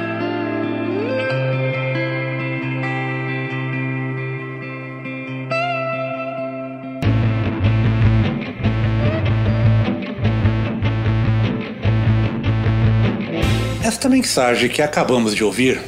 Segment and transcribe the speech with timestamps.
[13.85, 15.81] Esta mensagem que acabamos de ouvir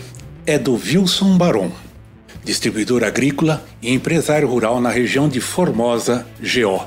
[0.47, 1.71] é do Wilson Baron,
[2.45, 6.84] distribuidor agrícola e empresário rural na região de Formosa, GO,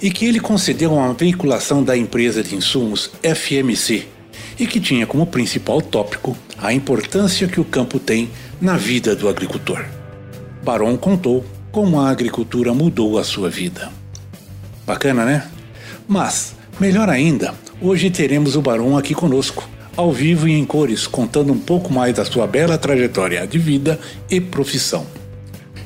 [0.00, 4.06] e que ele concedeu uma veiculação da empresa de insumos FMC
[4.58, 9.28] e que tinha como principal tópico a importância que o campo tem na vida do
[9.28, 9.84] agricultor.
[10.62, 13.90] Baron contou como a agricultura mudou a sua vida.
[14.86, 15.48] Bacana, né?
[16.08, 21.52] Mas, melhor ainda, hoje teremos o Baron aqui conosco ao vivo e em cores, contando
[21.52, 23.98] um pouco mais da sua bela trajetória de vida
[24.30, 25.06] e profissão.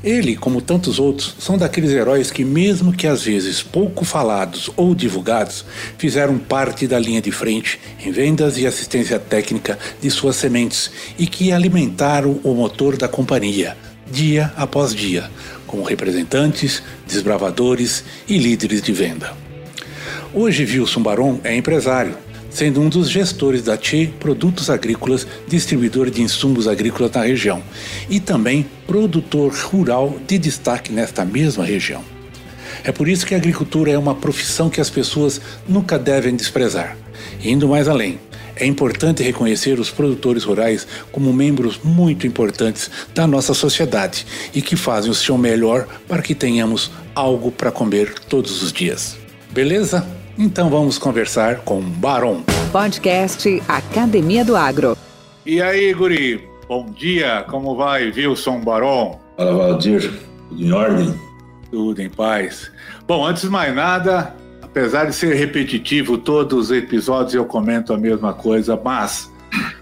[0.04, 4.94] Ele, como tantos outros, são daqueles heróis que, mesmo que às vezes pouco falados ou
[4.94, 5.64] divulgados,
[5.96, 11.26] fizeram parte da linha de frente em vendas e assistência técnica de suas sementes e
[11.26, 15.30] que alimentaram o motor da companhia, dia após dia,
[15.66, 19.32] como representantes, desbravadores e líderes de venda.
[20.34, 22.14] Hoje, Wilson Baron é empresário,
[22.54, 27.60] sendo um dos gestores da TE Produtos Agrícolas, distribuidor de insumos agrícolas na região,
[28.08, 32.02] e também produtor rural de destaque nesta mesma região.
[32.84, 36.96] É por isso que a agricultura é uma profissão que as pessoas nunca devem desprezar.
[37.42, 38.20] Indo mais além,
[38.54, 44.76] é importante reconhecer os produtores rurais como membros muito importantes da nossa sociedade e que
[44.76, 49.16] fazem o seu melhor para que tenhamos algo para comer todos os dias.
[49.50, 50.23] Beleza?
[50.36, 52.42] Então vamos conversar com Baron.
[52.72, 54.98] Podcast Academia do Agro.
[55.46, 56.48] E aí, Guri?
[56.66, 59.20] Bom dia, como vai, Wilson Baron?
[59.36, 60.12] Fala, Valdir.
[60.48, 61.14] Tudo em ordem?
[61.70, 62.72] Tudo em paz.
[63.06, 67.96] Bom, antes de mais nada, apesar de ser repetitivo, todos os episódios eu comento a
[67.96, 69.32] mesma coisa, mas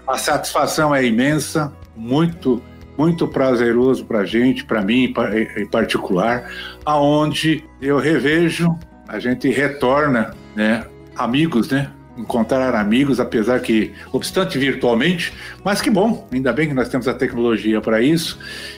[0.07, 2.61] a satisfação é imensa, muito
[2.95, 5.11] muito prazeroso para a gente, para mim
[5.57, 6.47] em particular,
[6.85, 8.77] aonde eu revejo,
[9.07, 10.85] a gente retorna né?
[11.15, 11.89] Amigos, né?
[12.17, 15.33] Encontrar amigos, apesar que, obstante virtualmente,
[15.63, 18.37] mas que bom, ainda bem que nós temos a tecnologia para isso.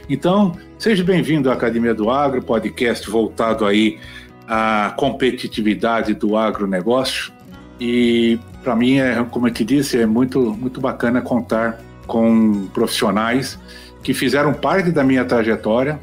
[0.10, 4.00] Então, seja bem-vindo à Academia do Agro, podcast voltado aí
[4.48, 7.34] à competitividade do agronegócio.
[7.80, 13.60] E para mim, é, como eu te disse, é muito, muito bacana contar com profissionais
[14.02, 16.00] que fizeram parte da minha trajetória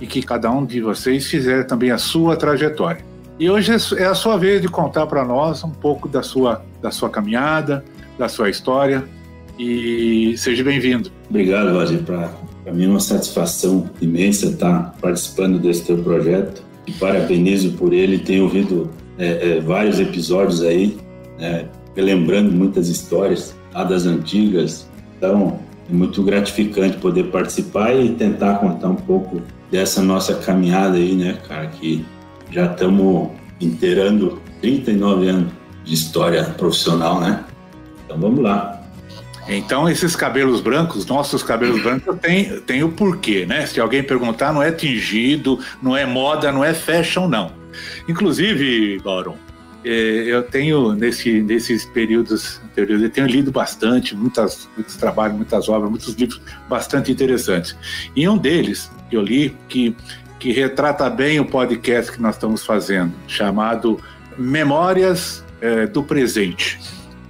[0.00, 3.09] e que cada um de vocês fizer também a sua trajetória.
[3.40, 6.90] E hoje é a sua vez de contar para nós um pouco da sua, da
[6.90, 7.82] sua caminhada,
[8.18, 9.02] da sua história.
[9.58, 11.10] E seja bem-vindo.
[11.30, 12.02] Obrigado, Valdir.
[12.02, 12.30] Para
[12.70, 16.62] mim é uma satisfação imensa estar participando desse teu projeto.
[16.86, 18.18] E parabenizo por ele.
[18.18, 20.98] Tenho ouvido é, é, vários episódios aí,
[21.38, 21.64] é,
[21.96, 24.86] relembrando muitas histórias lá das antigas.
[25.16, 25.58] Então,
[25.90, 29.40] é muito gratificante poder participar e tentar contar um pouco
[29.70, 32.04] dessa nossa caminhada aí, né, cara, que
[32.50, 33.30] já estamos
[33.60, 35.52] inteirando 39 anos
[35.84, 37.44] de história profissional, né?
[38.04, 38.80] Então vamos lá.
[39.48, 43.66] Então, esses cabelos brancos, nossos cabelos brancos, tem, tem o porquê, né?
[43.66, 47.50] Se alguém perguntar, não é tingido, não é moda, não é fashion, não.
[48.08, 49.36] Inclusive, Baron,
[49.84, 55.68] é, eu tenho nesse, nesses períodos anteriores, eu tenho lido bastante, muitas, muitos trabalhos, muitas
[55.68, 57.76] obras, muitos livros bastante interessantes.
[58.14, 59.96] E um deles que eu li que,
[60.40, 64.00] que retrata bem o podcast que nós estamos fazendo, chamado
[64.38, 66.80] Memórias é, do Presente,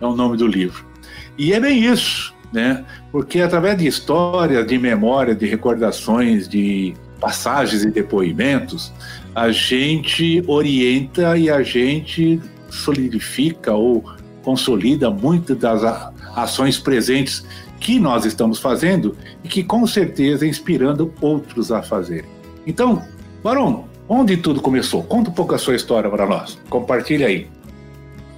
[0.01, 0.87] é o nome do livro.
[1.37, 2.85] E é bem isso, né?
[3.11, 8.93] Porque através de histórias, de memória, de recordações, de passagens e depoimentos,
[9.35, 14.05] a gente orienta e a gente solidifica ou
[14.43, 15.83] consolida muitas das
[16.37, 17.45] ações presentes
[17.81, 22.40] que nós estamos fazendo e que com certeza inspirando outros a fazerem.
[22.71, 23.03] Então,
[23.43, 25.03] Barão, onde tudo começou?
[25.03, 26.57] Conta um pouco a sua história para nós.
[26.71, 27.49] Compartilha aí.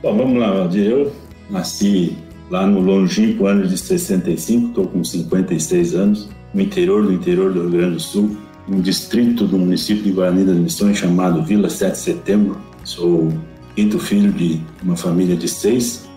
[0.02, 0.87] Bom, vamos lá, Valdir.
[0.87, 1.12] Eu
[1.50, 2.17] nasci
[2.49, 7.61] lá no longínquo ano de 65, estou com 56 anos, no interior do interior do
[7.61, 8.34] Rio Grande do Sul,
[8.67, 12.58] um distrito do município de Guarani das Missões chamado Vila 7 de Setembro.
[12.84, 13.31] Sou
[13.76, 16.08] quinto filho de uma família de seis.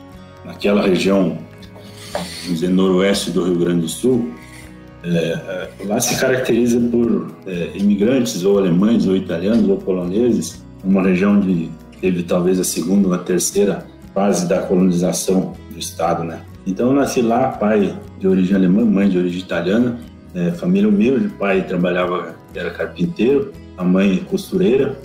[0.45, 1.38] Naquela região,
[2.13, 4.31] vamos dizer, noroeste do Rio Grande do Sul,
[5.06, 11.40] é, lá se caracteriza por é, imigrantes, ou alemães, ou italianos, ou poloneses, uma região
[11.40, 11.69] de
[12.02, 16.42] teve talvez a segunda ou a terceira fase da colonização do estado, né?
[16.66, 20.00] Então eu nasci lá, pai de origem alemã, mãe de origem italiana,
[20.34, 24.98] é, família humilde, pai trabalhava, era carpinteiro, a mãe costureira,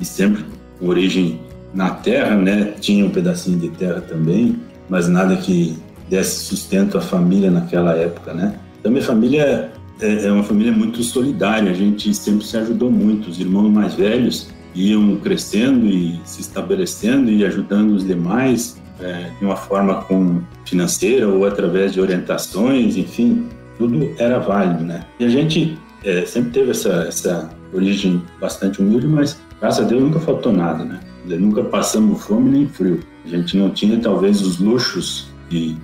[0.00, 0.44] e sempre
[0.78, 1.40] com origem
[1.74, 2.74] na terra, né?
[2.80, 5.76] Tinha um pedacinho de terra também, mas nada que
[6.08, 8.54] desse sustento à família naquela época, né?
[8.82, 9.70] Então minha família
[10.00, 13.94] é, é uma família muito solidária, a gente sempre se ajudou muito, os irmãos mais
[13.94, 20.42] velhos iam crescendo e se estabelecendo e ajudando os demais é, de uma forma com
[20.66, 23.46] financeira ou através de orientações, enfim,
[23.78, 25.06] tudo era válido, né?
[25.20, 30.02] E a gente é, sempre teve essa, essa origem bastante humilde, mas graças a Deus
[30.02, 30.98] nunca faltou nada, né?
[31.24, 32.98] Nunca passamos fome nem frio.
[33.24, 35.78] A gente não tinha talvez os luxos que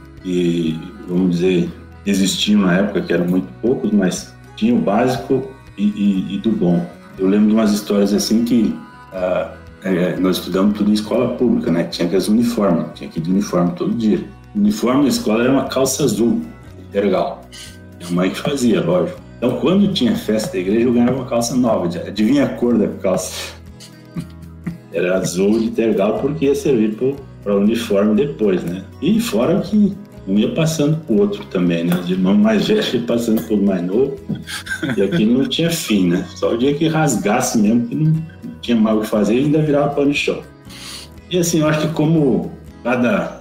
[1.06, 1.70] vamos dizer,
[2.10, 6.50] existiam na época, que eram muito poucos, mas tinha o básico e, e, e do
[6.50, 6.84] bom.
[7.18, 8.74] Eu lembro de umas histórias assim que
[9.12, 9.52] ah,
[9.82, 11.84] é, nós estudamos tudo em escola pública, né?
[11.84, 14.24] Tinha que as uniformes, tinha que ir de uniforme todo dia.
[14.54, 16.40] O uniforme da escola era uma calça azul,
[16.92, 17.42] legal.
[17.98, 19.20] Minha mãe que fazia, lógico.
[19.36, 21.86] Então, quando tinha festa da igreja, eu ganhava uma calça nova.
[21.86, 23.52] Adivinha a cor da calça?
[24.92, 26.96] Era azul de tergal porque ia servir
[27.42, 28.84] para o uniforme depois, né?
[29.00, 29.96] E fora que
[30.28, 31.98] um ia passando para o outro também, né?
[31.98, 34.16] Os irmãos mais velhos iam passando para o mais novo.
[34.96, 36.26] E aquilo não tinha fim, né?
[36.36, 39.62] Só o dia que rasgasse mesmo, que não, não tinha mais o que fazer, ainda
[39.62, 40.42] virava pano de chão.
[41.30, 42.52] E assim, eu acho que como
[42.84, 43.40] cada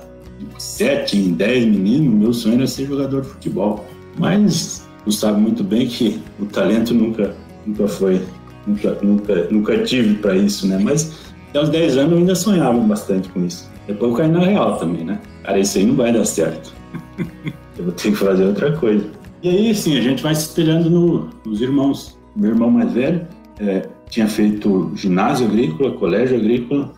[0.57, 3.85] sete em dez meninos, meu sonho era ser jogador de futebol.
[4.17, 7.35] Mas tu sabe muito bem que o talento nunca,
[7.65, 8.21] nunca foi,
[8.65, 10.79] nunca, nunca, nunca tive para isso, né?
[10.81, 11.13] Mas
[11.49, 13.69] até os 10 anos eu ainda sonhava bastante com isso.
[13.85, 15.19] Depois eu caí na real também, né?
[15.43, 16.76] Cara, isso aí não vai dar certo.
[17.77, 19.05] Eu vou ter que fazer outra coisa.
[19.43, 22.17] E aí, sim, a gente vai se espelhando no, nos irmãos.
[22.35, 23.27] Meu irmão mais velho
[23.59, 26.93] é, tinha feito ginásio agrícola, colégio agrícola,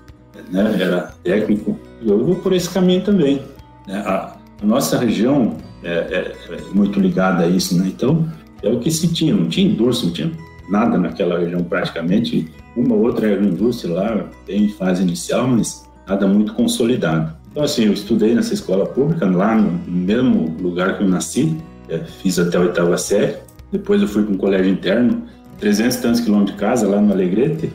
[0.51, 0.77] né?
[0.79, 1.77] Era técnico.
[2.01, 3.41] E eu vou por esse caminho também.
[3.87, 3.99] Né?
[4.05, 7.87] A, a nossa região é, é, é, muito ligada a isso, né?
[7.87, 8.27] Então,
[8.61, 10.31] é o que se tinha, não tinha indústria, não tinha
[10.69, 12.51] nada naquela região praticamente.
[12.75, 17.35] Uma ou outra indústria lá, em fase inicial, mas nada muito consolidado.
[17.51, 21.57] Então, assim, eu estudei nessa escola pública, lá no mesmo lugar que eu nasci,
[21.89, 23.35] é, fiz até a oitava série.
[23.71, 25.23] Depois eu fui para um colégio interno,
[25.59, 27.71] 300 e tantos quilômetros de casa, lá no Alegrete,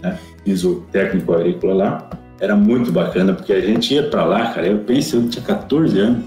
[0.00, 0.18] né?
[0.44, 2.10] fiz o técnico agrícola lá.
[2.40, 5.98] Era muito bacana, porque a gente ia para lá, cara, eu pensei, eu tinha 14
[5.98, 6.24] anos,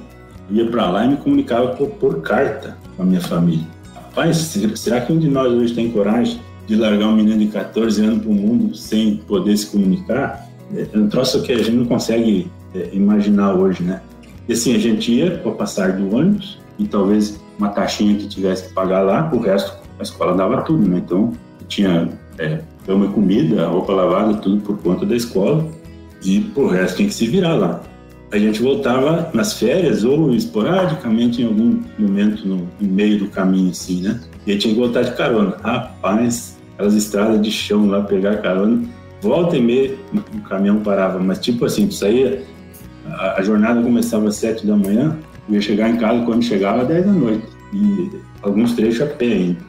[0.50, 3.66] ia para lá e me comunicava por, por, carta com a minha família.
[3.94, 4.38] Rapaz,
[4.76, 8.20] será que um de nós hoje tem coragem de largar um menino de 14 anos
[8.20, 10.48] para o mundo sem poder se comunicar?
[10.74, 14.02] É um troço que a gente não consegue é, imaginar hoje, né?
[14.48, 18.68] E assim, a gente ia para passar do ônibus e talvez uma taxinha que tivesse
[18.68, 21.02] que pagar lá, o resto a escola dava tudo, né?
[21.04, 21.32] Então,
[21.68, 25.66] tinha é, cama e comida, roupa lavada, tudo por conta da escola
[26.24, 27.82] e o resto tinha que se virar lá
[28.32, 33.72] a gente voltava nas férias ou esporadicamente em algum momento no, no meio do caminho,
[33.72, 34.20] assim, né?
[34.46, 35.56] E aí tinha que voltar de carona.
[35.64, 38.84] Rapaz, aquelas estradas de chão lá, pegar carona,
[39.22, 42.44] volta e meia o caminhão parava, mas tipo assim, tu saía,
[43.08, 46.82] a, a jornada começava às sete da manhã, eu ia chegar em casa quando chegava
[46.82, 49.60] às dez da noite, e alguns trechos a pé ainda.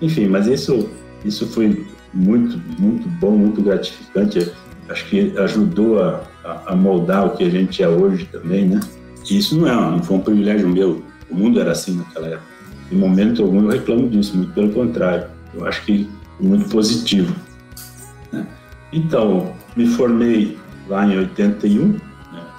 [0.00, 0.88] Enfim, mas isso,
[1.24, 4.52] isso foi muito, muito bom, muito gratificante
[4.88, 6.22] acho que ajudou a,
[6.66, 8.80] a, moldar o que a gente é hoje também, né?
[9.28, 11.02] E isso não, é, não foi um privilégio meu.
[11.30, 12.52] O mundo era assim naquela época.
[12.90, 15.26] Em momento algum eu reclamo disso, muito pelo contrário.
[15.54, 16.08] Eu acho que
[16.38, 17.34] muito positivo.
[18.30, 18.46] Né?
[18.92, 20.58] Então, me formei
[20.88, 21.98] lá em 81, né,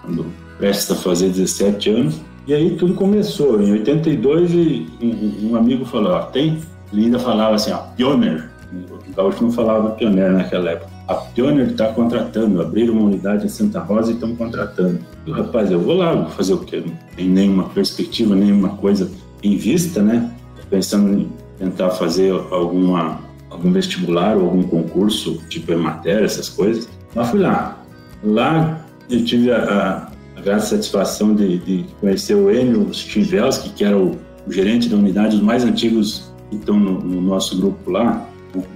[0.03, 0.25] quando
[0.60, 3.62] a fazer 17 anos, e aí tudo começou.
[3.62, 6.62] Em 82, e um, um amigo falou: ó, tem.
[6.91, 8.51] Ele ainda falava assim: ó, Pioneer.
[8.91, 10.91] O Gaúcho não falava Pioneer naquela época.
[11.07, 15.00] A Pioneer está contratando, abriram uma unidade em Santa Rosa e estão contratando.
[15.27, 16.81] Eu, rapaz, eu vou lá, vou fazer o quê?
[16.86, 19.12] Não tem nenhuma perspectiva, nenhuma coisa
[19.43, 20.31] em vista, né?
[20.69, 21.29] Pensando em
[21.60, 23.19] tentar fazer alguma,
[23.50, 26.89] algum vestibular ou algum concurso, tipo matéria, essas coisas.
[27.13, 27.77] Mas fui lá.
[28.24, 30.10] Lá eu tive a,
[30.45, 34.17] a, a satisfação de, de, conhecer o Enio Stivelski, que era o,
[34.48, 38.27] o, gerente da unidade, os mais antigos que estão no, no nosso grupo lá,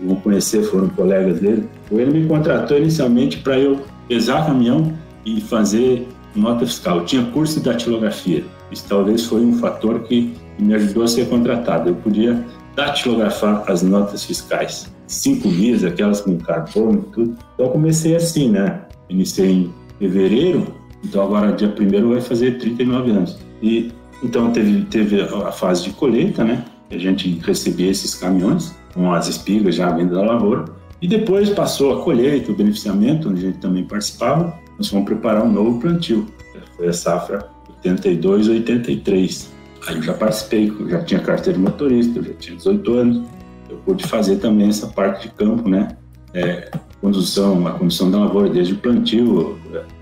[0.03, 1.67] vão conhecer, foram colegas dele.
[1.91, 4.93] Ele me contratou inicialmente para eu pesar caminhão
[5.25, 7.00] e fazer nota fiscal.
[7.00, 8.43] Eu tinha curso de datilografia.
[8.72, 11.89] Isso talvez foi um fator que me ajudou a ser contratado.
[11.89, 12.43] Eu podia
[12.75, 14.91] datilografar as notas fiscais.
[15.07, 17.38] Cinco dias, aquelas com carbono e tudo.
[17.53, 18.81] Então comecei assim, né?
[19.10, 20.68] Iniciei em fevereiro,
[21.04, 23.38] então agora dia primeiro vai fazer 39 anos.
[23.62, 23.92] E
[24.24, 26.63] então teve, teve a fase de colheita, né?
[26.89, 30.66] A gente recebia esses caminhões com as espigas já vindo da lavoura.
[31.01, 34.58] E depois passou a colheita, o beneficiamento, onde a gente também participava.
[34.77, 36.25] Nós fomos preparar um novo plantio.
[36.75, 39.54] Foi a safra 82, 83.
[39.88, 43.27] Aí eu já participei, já tinha carteira de motorista, eu já tinha 18 anos.
[43.70, 45.96] Eu pude fazer também essa parte de campo, né?
[46.34, 49.58] É, condução, a condução da lavoura, desde o plantio,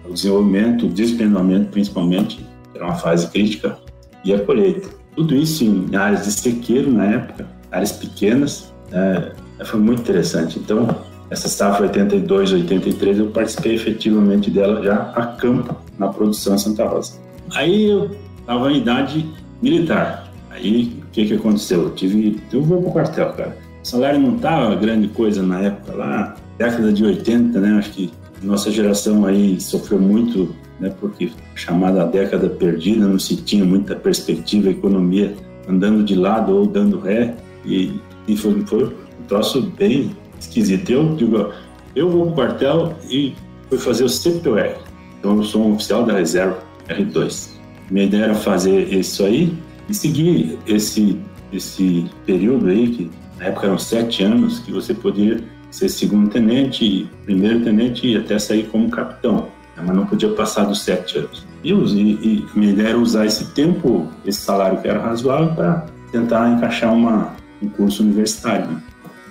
[0.07, 3.77] o desenvolvimento, o despenamento principalmente, era uma fase crítica,
[4.23, 4.89] e a colheita.
[5.15, 9.31] Tudo isso em áreas de sequeiro na época, áreas pequenas, é,
[9.63, 10.59] foi muito interessante.
[10.59, 10.87] Então,
[11.29, 16.85] essa safra 82, 83, eu participei efetivamente dela já a campo, na produção em Santa
[16.85, 17.13] Rosa.
[17.53, 19.25] Aí eu estava em idade
[19.61, 20.31] militar.
[20.49, 21.83] Aí o que, que aconteceu?
[21.83, 22.41] Eu tive.
[22.51, 23.57] Eu vou para o quartel, cara.
[23.83, 27.77] O salário não estava grande coisa na época lá, década de 80, né?
[27.77, 30.93] Acho que nossa geração aí sofreu muito, né?
[30.99, 35.35] Porque chamada década perdida, não se tinha muita perspectiva, economia
[35.67, 37.35] andando de lado ou dando ré.
[37.65, 40.89] E e foi, foi um troço bem esquisito.
[40.89, 41.51] Eu digo,
[41.95, 43.33] eu vou pro quartel e
[43.69, 44.75] fui fazer o CPR.
[45.19, 47.51] Então eu sou um oficial da reserva R2.
[47.89, 49.55] Minha ideia era fazer isso aí
[49.87, 51.19] e seguir esse,
[51.53, 55.43] esse período aí, que na época eram sete anos, que você podia
[55.75, 59.49] ser segundo tenente, primeiro tenente e até sair como capitão.
[59.75, 61.45] Mas não podia passar dos sete anos.
[61.61, 66.49] E, e, e ideia era usar esse tempo, esse salário que era razoável, para tentar
[66.49, 68.67] encaixar uma, um curso universitário.
[68.67, 68.81] Né?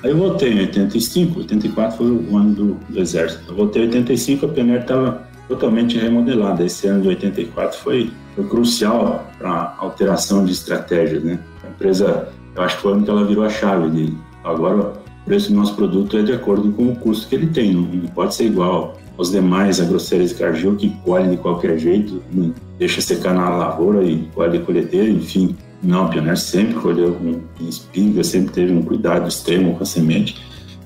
[0.02, 3.42] Aí eu voltei em 85, 84 foi o ano do, do Exército.
[3.48, 6.62] Eu voltei em 85, a Pioneer estava totalmente remodelada.
[6.62, 11.24] Esse ano de 84 foi, foi crucial para alteração de estratégias.
[11.24, 11.38] Né?
[11.64, 15.48] A empresa, eu acho que foi onde ela virou a chave de agora o preço
[15.48, 18.44] do nosso produto é de acordo com o custo que ele tem, não, pode ser
[18.44, 22.22] igual aos demais agroceres cargil que colhe de qualquer jeito,
[22.78, 25.56] deixa secar na lavoura e colhe de enfim.
[25.82, 30.36] Não, o Pioneer sempre colheu com espiga, sempre teve um cuidado extremo com a semente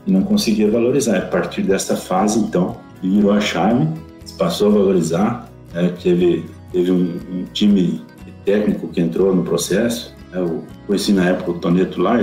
[0.06, 1.18] e não conseguia valorizar.
[1.18, 3.88] A partir dessa fase, então, virou a chave,
[4.36, 5.92] passou a valorizar, né?
[6.02, 8.02] teve, teve um, um, time
[8.44, 10.14] técnico que entrou no processo.
[10.32, 10.40] Né?
[10.40, 12.20] Eu conheci na época o Toneto lá,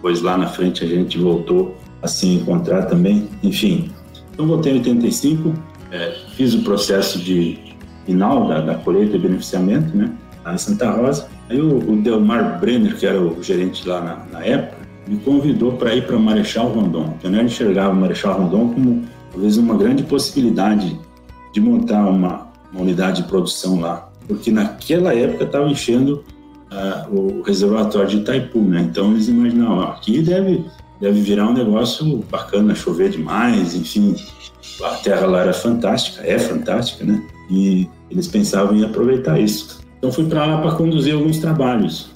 [0.00, 3.28] depois lá na frente a gente voltou a se encontrar também.
[3.42, 3.90] Enfim,
[4.32, 5.52] então voltei em 85,
[5.92, 7.58] é, fiz o processo de
[8.06, 10.10] final da, da colheita e beneficiamento, né?
[10.42, 14.38] lá em Santa Rosa Aí o, o Delmar Brenner, que era o gerente lá na,
[14.38, 14.76] na época,
[15.08, 17.16] me convidou para ir para Marechal Rondon.
[17.24, 20.96] Eu não enxergava Marechal Rondon como talvez uma grande possibilidade
[21.52, 26.24] de montar uma, uma unidade de produção lá, porque naquela época estava enchendo
[27.10, 28.86] o reservatório de Itaipu, né?
[28.88, 30.64] Então eles imaginavam, aqui deve
[31.00, 34.14] deve virar um negócio bacana, chover demais, enfim,
[34.82, 37.22] a terra lá era fantástica, é fantástica, né?
[37.50, 39.80] E eles pensavam em aproveitar isso.
[39.98, 42.10] Então fui para lá para conduzir alguns trabalhos,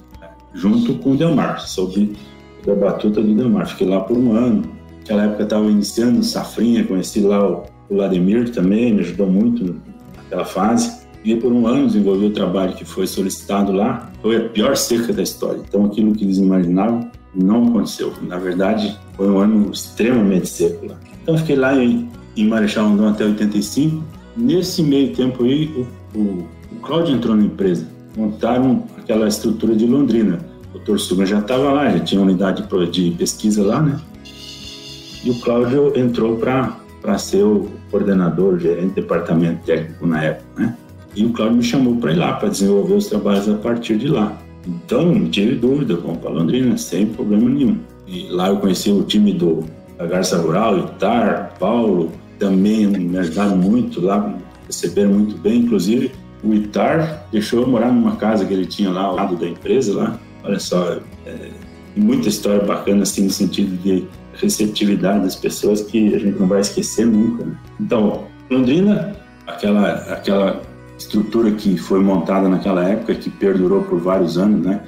[0.53, 2.15] junto com o Delmar, sob
[2.67, 3.67] a batuta do Delmar.
[3.67, 4.63] Fiquei lá por um ano.
[4.99, 9.79] Naquela época estava iniciando Safrinha, conheci lá o, o Lademir também, me ajudou muito
[10.15, 11.04] naquela fase.
[11.25, 14.11] E por um ano desenvolvi o trabalho que foi solicitado lá.
[14.21, 15.59] Foi a pior seca da história.
[15.67, 18.13] Então aquilo que eles imaginavam não aconteceu.
[18.21, 20.95] Na verdade, foi um ano extremamente seco lá.
[21.23, 24.03] Então fiquei lá em, em Marechal Rondon até 85.
[24.37, 29.85] Nesse meio tempo aí, o, o o Cláudio entrou na empresa, montaram aquela estrutura de
[29.85, 30.39] Londrina.
[30.73, 30.97] O Dr.
[30.97, 33.99] Suga já estava lá, já tinha unidade de pesquisa lá, né?
[35.23, 40.77] E o Cláudio entrou para ser o coordenador, gerente de departamento técnico na época, né?
[41.15, 44.07] E o Cláudio me chamou para ir lá, para desenvolver os trabalhos a partir de
[44.07, 44.37] lá.
[44.67, 47.77] Então, não tive dúvida, vamos para Londrina, sem problema nenhum.
[48.07, 49.63] E lá eu conheci o time do
[49.97, 54.35] Garça Rural, Itar, Paulo, também me ajudaram muito lá,
[54.67, 56.11] receberam muito bem, inclusive
[56.43, 59.95] o Itar deixou eu morar numa casa que ele tinha lá ao lado da empresa
[59.95, 60.19] lá.
[60.43, 61.49] Olha só, é,
[61.95, 66.61] muita história bacana assim no sentido de receptividade das pessoas que a gente não vai
[66.61, 67.45] esquecer nunca.
[67.45, 67.57] Né?
[67.79, 69.15] Então, Londrina,
[69.47, 70.61] aquela aquela
[70.97, 74.81] estrutura que foi montada naquela época que perdurou por vários anos, né?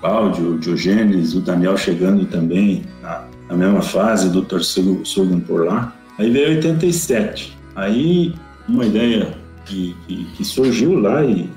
[0.00, 4.60] Cláudio, Diogenes, o Daniel chegando também na, na mesma fase, o Dr.
[4.60, 5.94] Sugan por lá.
[6.18, 7.56] Aí veio 87.
[7.74, 8.34] Aí
[8.68, 11.48] uma ideia que, que, que surgiu lá e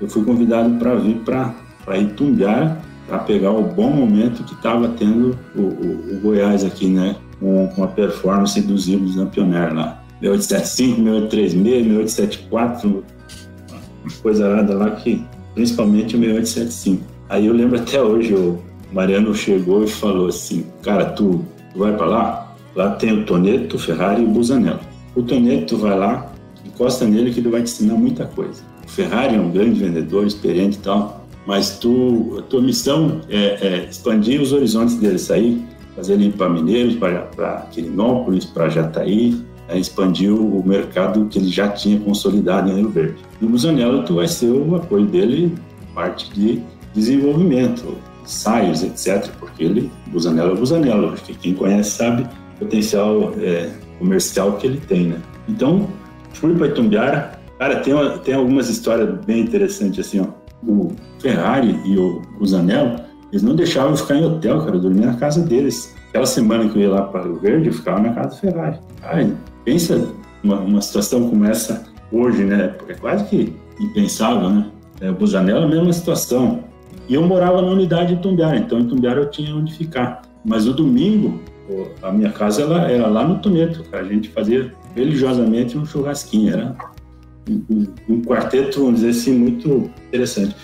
[0.00, 5.38] eu fui convidado para vir para Itumbiara para pegar o bom momento que estava tendo
[5.54, 7.16] o, o, o, Goiás aqui, né?
[7.38, 10.02] Com, com a performance dos híbridos na Pioneer lá.
[10.20, 13.04] 6875, 6836, 6874,
[14.22, 17.02] coisa nada lá que, principalmente o 6875.
[17.28, 18.58] Aí eu lembro até hoje, o
[18.92, 22.54] Mariano chegou e falou assim, cara, tu, tu vai para lá?
[22.74, 24.80] Lá tem o Toneto, o Ferrari e o Busanello.
[25.14, 26.32] O Toneto vai lá,
[26.64, 28.62] encosta nele que ele vai te ensinar muita coisa.
[28.84, 33.66] O Ferrari é um grande vendedor, experiente e tal, mas tu, a tua missão é,
[33.66, 35.62] é expandir os horizontes dele, sair,
[35.94, 39.36] fazer ele ir para Mineiros, para Quirinópolis, para Jataí,
[39.68, 43.16] é, expandir o mercado que ele já tinha consolidado em Rio Verde.
[43.40, 45.54] E o Musanello, tu vai ser o apoio dele,
[45.94, 46.62] parte de
[46.94, 54.52] desenvolvimento, ensaios, etc., porque ele, Busanello é Busanello, quem conhece sabe o potencial é, comercial
[54.52, 55.20] que ele tem, né?
[55.48, 55.88] Então,
[56.32, 57.94] fui para Itumbiara, cara, tem,
[58.24, 60.26] tem algumas histórias bem interessantes, assim, ó,
[60.66, 65.06] o Ferrari e o Busanello, eles não deixavam eu ficar em hotel, cara, eu dormia
[65.06, 65.94] na casa deles.
[66.08, 68.78] Aquela semana que eu ia lá para Rio Verde, eu ficava na casa do Ferrari.
[69.02, 69.32] Ai,
[69.64, 70.08] pensa
[70.42, 72.74] uma, uma situação como essa hoje, né?
[72.88, 74.66] É quase que impensável, né?
[75.00, 76.64] É, o Busanello é a mesma situação.
[77.08, 80.22] E eu morava na unidade de Tumbiara, então em Tumbiara eu tinha onde ficar.
[80.44, 81.40] Mas o domingo,
[82.02, 86.76] a minha casa ela era lá no Toneto, a gente fazia religiosamente um churrasquinho, era
[87.48, 90.54] um, um, quarteto, vamos dizer assim, muito interessante.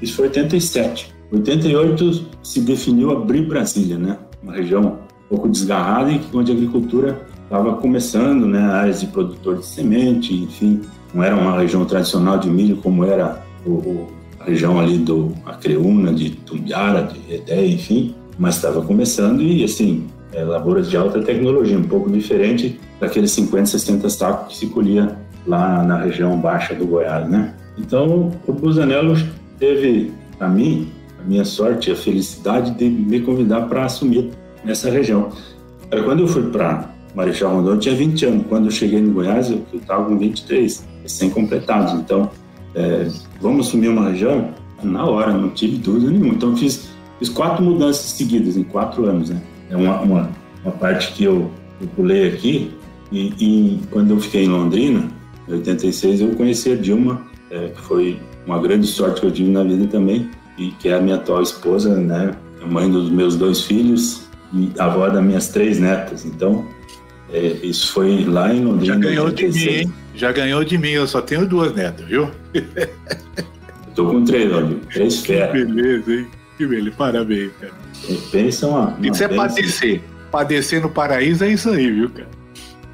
[0.00, 1.12] Isso foi 87.
[1.32, 4.18] 88 se definiu abrir Brasília, né?
[4.42, 7.20] Uma região um pouco desgarrada e onde a agricultura
[7.50, 8.60] estava começando, né?
[8.60, 10.82] Áreas de produtor de semente, enfim,
[11.12, 14.06] não era uma região tradicional de milho como era o,
[14.38, 20.06] a região ali do Acreúna, de Tumbiara, de Redé, enfim, mas estava começando e, assim,
[20.32, 25.16] é, lavouras de alta tecnologia, um pouco diferente daqueles 50, 60 sacos que se colhia
[25.44, 27.52] lá na região baixa do Goiás, né?
[27.76, 29.16] Então, o Busanello
[29.58, 34.30] teve, para mim, a minha sorte, a felicidade de me convidar para assumir
[34.64, 35.30] nessa região.
[36.04, 38.46] Quando eu fui para Marechal Rondon, tinha 20 anos.
[38.48, 41.94] Quando eu cheguei no Goiás, eu estava com 23, recém-completados.
[41.94, 42.30] Então,
[42.74, 43.08] é,
[43.40, 44.50] vamos assumir uma região?
[44.82, 46.34] Na hora, não tive dúvida nenhuma.
[46.34, 49.30] Então, fiz, fiz quatro mudanças seguidas em quatro anos.
[49.30, 49.40] Né?
[49.70, 50.30] É uma, uma,
[50.64, 52.72] uma parte que eu, eu pulei aqui.
[53.12, 55.08] E, e, quando eu fiquei em Londrina,
[55.48, 59.50] em 86, eu conheci a Dilma, é, que foi uma grande sorte que eu tive
[59.50, 62.32] na vida também, e que é a minha atual esposa, né?
[62.66, 66.24] mãe dos meus dois filhos e avó das minhas três netas.
[66.24, 66.66] Então,
[67.32, 68.94] é, isso foi lá em Londrina.
[68.94, 69.92] Já ganhou de mim, hein?
[70.14, 72.28] Já ganhou de mim, eu só tenho duas netas, viu?
[73.94, 75.52] Tô com três, olha, três feras.
[75.52, 76.26] Que beleza, hein?
[76.56, 77.72] Que beleza, parabéns, cara.
[78.30, 78.96] Pensa uma.
[79.02, 80.00] Isso é padecer.
[80.30, 82.28] Padecer no paraíso é isso aí, viu, cara?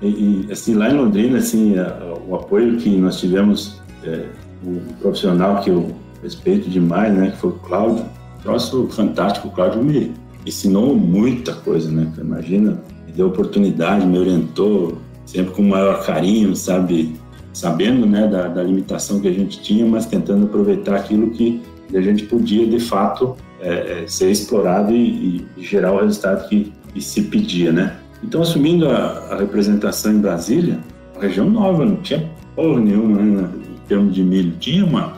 [0.03, 4.25] E, e assim, lá em Londrina, assim, a, o apoio que nós tivemos, é,
[4.64, 8.05] o profissional que eu respeito demais, né, que foi o Cláudio,
[8.42, 10.12] troço fantástico, o Cláudio me
[10.44, 12.79] ensinou muita coisa, né, imagina
[13.16, 17.16] deu oportunidade, me orientou sempre com o maior carinho, sabe?
[17.52, 21.62] Sabendo né, da, da, limitação que a gente tinha, mas tentando aproveitar aquilo que
[21.94, 26.70] a gente podia, de fato, é, é, ser explorado e, e, gerar o resultado que,
[26.92, 27.96] que, se pedia, né?
[28.22, 30.79] Então, assumindo a, a, representação em Brasília,
[31.14, 34.52] uma região nova, não tinha porra nenhuma né, em termos de milho.
[34.61, 35.14] Tinha uma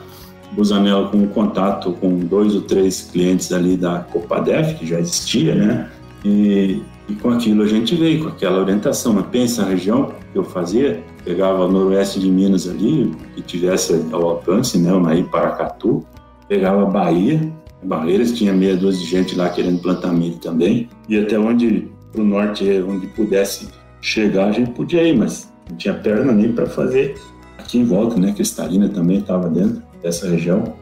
[0.52, 5.90] Busanel com contato com dois ou três clientes ali da Copadef, que já existia, né?
[6.24, 9.14] E e com aquilo a gente veio, com aquela orientação.
[9.14, 14.04] Mas pensa a região que eu fazia, pegava o noroeste de Minas ali, que tivesse
[14.12, 16.04] ao alcance, né, aí Paracatu,
[16.48, 21.18] pegava a Bahia, Barreiras tinha meia dúzia de gente lá querendo plantar milho também, e
[21.18, 23.68] até onde, para o norte, onde pudesse
[24.00, 27.14] chegar, a gente podia ir, mas não tinha perna nem para fazer
[27.58, 30.74] aqui em volta, né, Cristalina também estava dentro dessa região.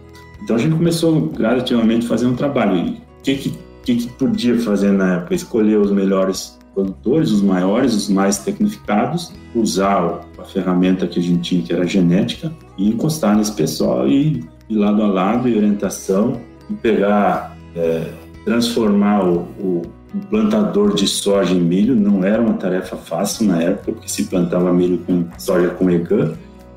[0.42, 2.76] Então a gente começou gradativamente a fazer um trabalho.
[2.76, 3.58] E o que, que
[3.94, 5.34] que, podia fazer na época?
[5.34, 11.40] Escolher os melhores produtores, os maiores, os mais tecnificados, usar a ferramenta que a gente
[11.40, 16.40] tinha, que era genética, e encostar nesse pessoal e ir lado a lado e orientação
[16.68, 18.10] e pegar, é,
[18.44, 19.82] transformar o, o
[20.14, 24.24] um plantador de soja e milho não era uma tarefa fácil na época, porque se
[24.24, 26.34] plantava milho com soja com EGAN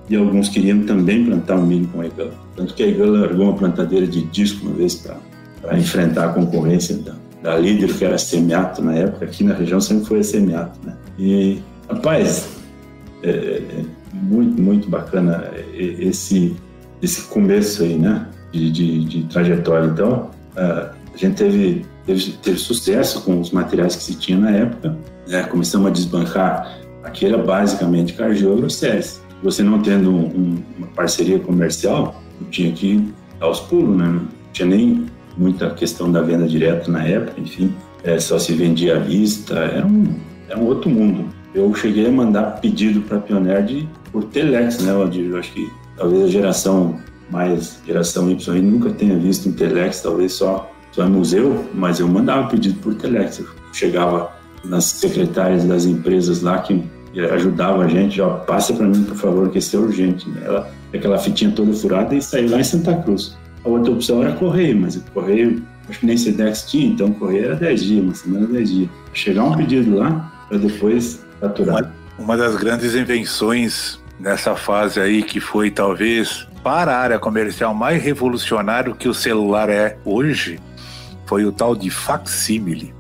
[0.10, 2.32] e alguns queriam também plantar o milho com EGAN.
[2.56, 5.16] Tanto que a EGAN largou uma plantadeira de disco uma vez para
[5.74, 9.26] enfrentar a concorrência da, da líder, que era Semiato na época.
[9.26, 10.80] Aqui na região sempre foi a Semiato.
[10.84, 10.96] Né?
[11.18, 12.50] E, rapaz,
[13.24, 16.56] é, é muito, muito bacana esse,
[17.02, 18.28] esse começo aí, né?
[18.52, 19.86] De, de, de trajetória.
[19.88, 24.98] Então, a gente teve, teve, teve, sucesso com os materiais que se tinha na época.
[25.28, 25.44] Né?
[25.44, 26.80] Começamos a desbancar.
[27.04, 33.12] Aqui era basicamente Cargill e Grosseries você não tendo um, uma parceria comercial, tinha que
[33.40, 34.06] dar os pulos, né?
[34.06, 35.06] Não tinha nem
[35.40, 37.74] muita questão da venda direta na época, enfim,
[38.04, 40.06] é, só se vendia à vista, era um,
[40.50, 41.26] era um outro mundo.
[41.56, 45.32] Eu cheguei a mandar pedido para a Pioneer de, por Telex, né, Valdir?
[45.32, 47.00] Eu acho que talvez a geração
[47.32, 52.08] mais, geração Y nunca tenha visto um Telex, talvez só, só em museu, mas eu
[52.08, 53.40] mandava pedido por Telex.
[53.40, 54.32] Eu chegava
[54.64, 56.84] nas secretárias das empresas lá que
[57.32, 60.30] ajudava a gente, ó, passa para mim, por favor, que isso é urgente.
[60.30, 60.42] Né?
[60.46, 63.38] Ela, aquela fitinha toda furada e saiu lá em Santa Cruz.
[63.64, 67.46] A outra opção era correio, mas o correio, acho que nem Sedex tinha, então correio
[67.46, 68.90] era 10 dias, uma semana 10 dias.
[69.14, 71.92] Chegar um pedido lá para depois faturar.
[72.18, 77.74] Uma, uma das grandes invenções nessa fase aí, que foi talvez para a área comercial
[77.74, 80.60] mais revolucionário que o celular é hoje,
[81.26, 82.94] foi o tal de facsímile.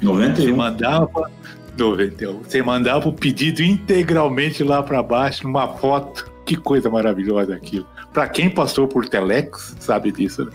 [0.00, 0.44] 91.
[0.44, 1.30] Você mandava,
[1.76, 2.38] 91.
[2.42, 6.30] Você mandava o pedido integralmente lá para baixo, numa foto.
[6.44, 7.86] Que coisa maravilhosa aquilo.
[8.12, 10.50] Para quem passou por Telex, sabe disso, né?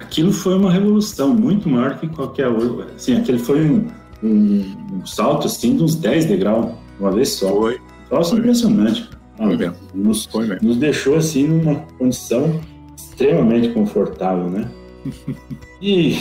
[0.00, 2.86] Aquilo foi uma revolução muito maior que qualquer outra.
[2.94, 3.88] Assim, aquele foi um,
[4.22, 7.48] um, um salto assim de uns 10 degraus, uma vez só.
[7.48, 7.80] Foi.
[8.08, 9.10] Foi impressionante.
[9.36, 9.76] Foi mesmo.
[9.94, 10.68] Nos, foi mesmo.
[10.68, 12.60] nos deixou assim numa condição
[12.96, 14.70] extremamente confortável, né?
[15.82, 16.18] e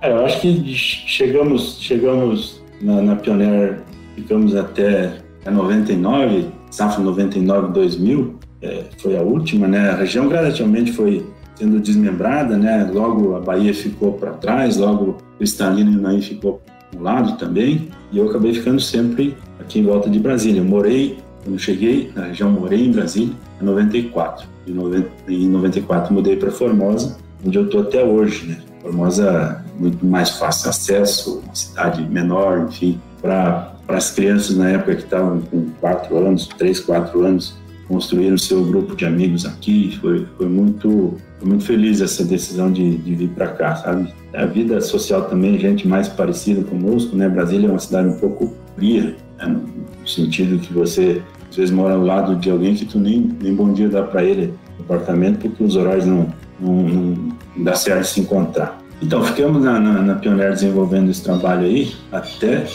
[0.00, 3.82] é, eu acho que chegamos, chegamos na, na Pioneer
[4.14, 9.90] ficamos até 99, safra 99, 2000, é, foi a última, né?
[9.90, 12.88] A região gradativamente foi sendo desmembrada, né?
[12.92, 16.62] Logo a Bahia ficou para trás, logo Cristalina e Unaí ficou
[16.96, 20.60] um lado também, e eu acabei ficando sempre aqui em volta de Brasília.
[20.60, 24.46] Eu morei, quando cheguei na região, morei em Brasília em 94.
[24.66, 28.58] Em 94 mudei para Formosa, onde eu estou até hoje, né?
[28.82, 35.02] Formosa muito mais fácil acesso, uma cidade menor, enfim, para as crianças na época que
[35.02, 37.56] estavam com 4 anos, 3, 4 anos,
[37.88, 39.96] construíram seu grupo de amigos aqui.
[40.00, 44.12] Foi, foi muito foi muito feliz essa decisão de, de vir para cá, sabe?
[44.34, 47.28] A vida social também, gente mais parecida conosco, né?
[47.28, 49.60] Brasília é uma cidade um pouco fria, né?
[50.00, 53.54] no sentido que você às vezes mora ao lado de alguém que tu nem, nem
[53.54, 58.04] bom dia dá para ele no apartamento porque os horários não, não, não dá certo
[58.04, 58.78] se encontrar.
[59.00, 62.66] Então, ficamos na, na, na Pioneer desenvolvendo esse trabalho aí até,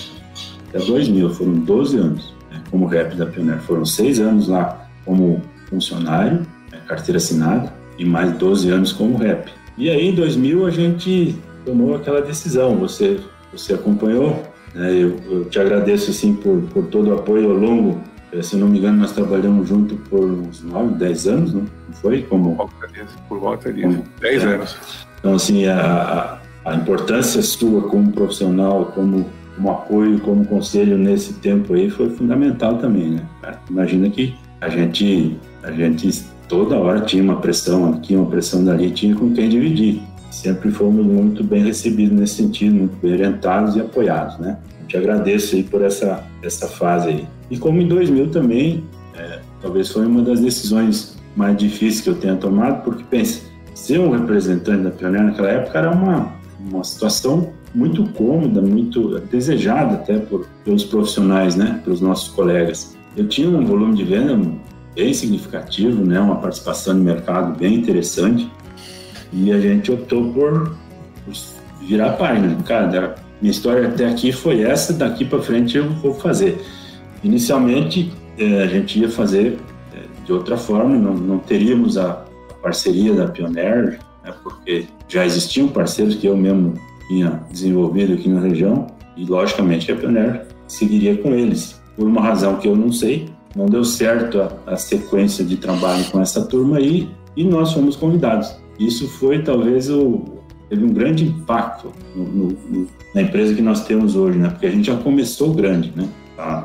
[0.70, 3.60] até 2000, foram 12 anos né, como rep da Pioneer.
[3.62, 6.40] Foram seis anos lá como funcionário,
[6.72, 9.52] né, carteira assinada, e mais 12 anos como rep.
[9.78, 11.36] E aí, em 2000, a gente
[11.66, 12.76] tomou aquela decisão.
[12.78, 13.20] Você,
[13.52, 18.02] você acompanhou, né, eu, eu, te agradeço assim, por, por todo o apoio ao longo.
[18.32, 22.24] Eh, se não me engano, nós trabalhamos junto por uns 9, 10 anos, não foi?
[22.24, 22.56] Como,
[23.28, 24.78] por volta disso, 10 é, anos.
[25.20, 31.74] Então, assim, a, a importância sua como profissional, como, como apoio, como conselho nesse tempo
[31.74, 33.26] aí foi fundamental também, né?
[33.70, 38.92] Imagina que a gente, a gente toda hora tinha uma pressão aqui, uma pressão dali,
[38.92, 40.02] tinha com quem dividir.
[40.30, 44.58] Sempre fomos muito bem recebidos nesse sentido, muito bem orientados e apoiados, né?
[44.80, 47.28] Eu te agradeço aí por essa, essa fase aí.
[47.50, 48.84] E como em 2000 também,
[49.16, 53.44] é, talvez foi uma das decisões mais difíceis que eu tenha tomado, porque pense,
[53.74, 59.96] ser um representante da Pioneer naquela época era uma, uma situação muito cômoda, muito desejada
[59.96, 62.96] até por, pelos profissionais, né, pelos nossos colegas.
[63.16, 64.40] Eu tinha um volume de venda
[64.96, 68.50] bem significativo, né, uma participação de mercado bem interessante,
[69.34, 70.76] e a gente optou por,
[71.26, 71.34] por
[71.82, 72.56] virar a página.
[72.64, 76.62] Cara, minha história até aqui foi essa, daqui para frente eu vou fazer.
[77.24, 79.58] Inicialmente, eh, a gente ia fazer
[79.94, 82.26] eh, de outra forma, não, não teríamos a,
[82.62, 86.76] parceria da Pioneer, né, porque já existiam parceiros que eu mesmo
[87.08, 88.86] tinha desenvolvido aqui na região,
[89.18, 91.81] e logicamente a Pioneer seguiria com eles.
[92.02, 96.04] Por uma razão que eu não sei, não deu certo a, a sequência de trabalho
[96.06, 98.56] com essa turma aí, e nós fomos convidados.
[98.80, 100.24] Isso foi talvez o
[100.68, 104.50] teve um grande impacto no, no, na empresa que nós temos hoje, né?
[104.50, 106.10] Porque a gente já começou grande, né?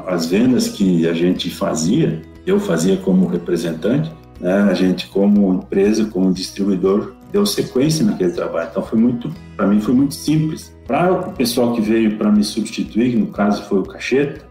[0.07, 4.62] As vendas que a gente fazia, eu fazia como representante, né?
[4.62, 8.68] A gente, como empresa, como distribuidor, deu sequência naquele trabalho.
[8.70, 10.75] Então foi muito, para mim foi muito simples.
[10.87, 14.46] Para o pessoal que veio para me substituir, no caso foi o Cacheta,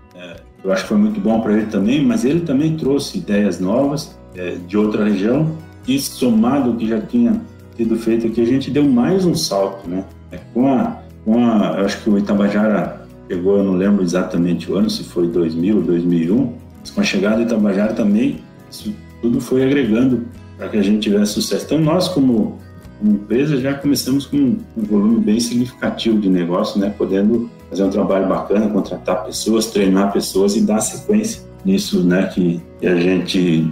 [0.66, 4.18] eu acho que foi muito bom para ele também, mas ele também trouxe ideias novas
[4.36, 5.56] é, de outra região
[5.88, 7.40] e somado o que já tinha
[7.78, 10.04] sido feito aqui, a gente deu mais um salto, né?
[10.32, 14.72] É, com a, com a, eu acho que o Itabajara chegou, eu não lembro exatamente
[14.72, 18.40] o ano, se foi 2000 ou 2001, mas com a chegada do Itabajara também,
[18.72, 20.24] isso tudo foi agregando
[20.58, 21.66] para que a gente tivesse sucesso.
[21.66, 22.58] Então, nós, como,
[22.98, 26.92] como empresa, já começamos com um, volume bem significativo de negócio, né?
[26.98, 32.28] Podendo fazer um trabalho bacana, contratar pessoas, treinar pessoas e dar sequência nisso, né?
[32.28, 33.70] Que, a gente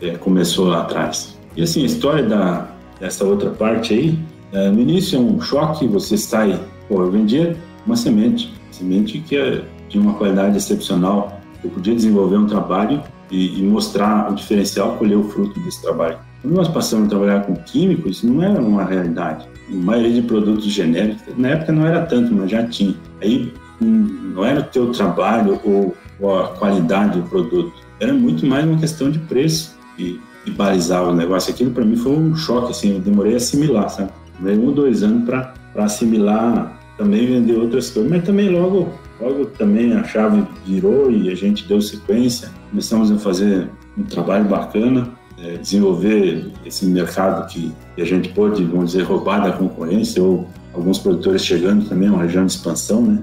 [0.00, 1.36] é, começou lá atrás.
[1.54, 4.18] E assim, a história da, dessa outra parte aí,
[4.52, 9.36] é, no início é um choque, você sai, pô, eu vendia uma semente, semente que
[9.36, 14.96] é, tinha uma qualidade excepcional, eu podia desenvolver um trabalho e, e, mostrar o diferencial,
[14.96, 16.18] colher o fruto desse trabalho.
[16.46, 19.48] Quando nós passamos a trabalhar com químicos, não era uma realidade.
[19.68, 22.94] A maioria de produtos genéricos, na época não era tanto, mas já tinha.
[23.20, 28.64] Aí não era o teu trabalho ou, ou a qualidade do produto, era muito mais
[28.64, 31.52] uma questão de preço e, e balizar o negócio.
[31.52, 34.12] Aquilo para mim foi um choque, assim, eu demorei a assimilar, sabe?
[34.38, 38.88] Demorei um ou dois anos para assimilar, também vender outras coisas, mas também logo
[39.20, 42.50] Logo também a chave virou e a gente deu sequência.
[42.68, 45.08] Começamos a fazer um trabalho bacana,
[45.42, 50.98] é, desenvolver esse mercado que, a gente pôde, vamos dizer, roubar da concorrência ou alguns
[50.98, 53.22] produtores chegando também, uma região de expansão, né?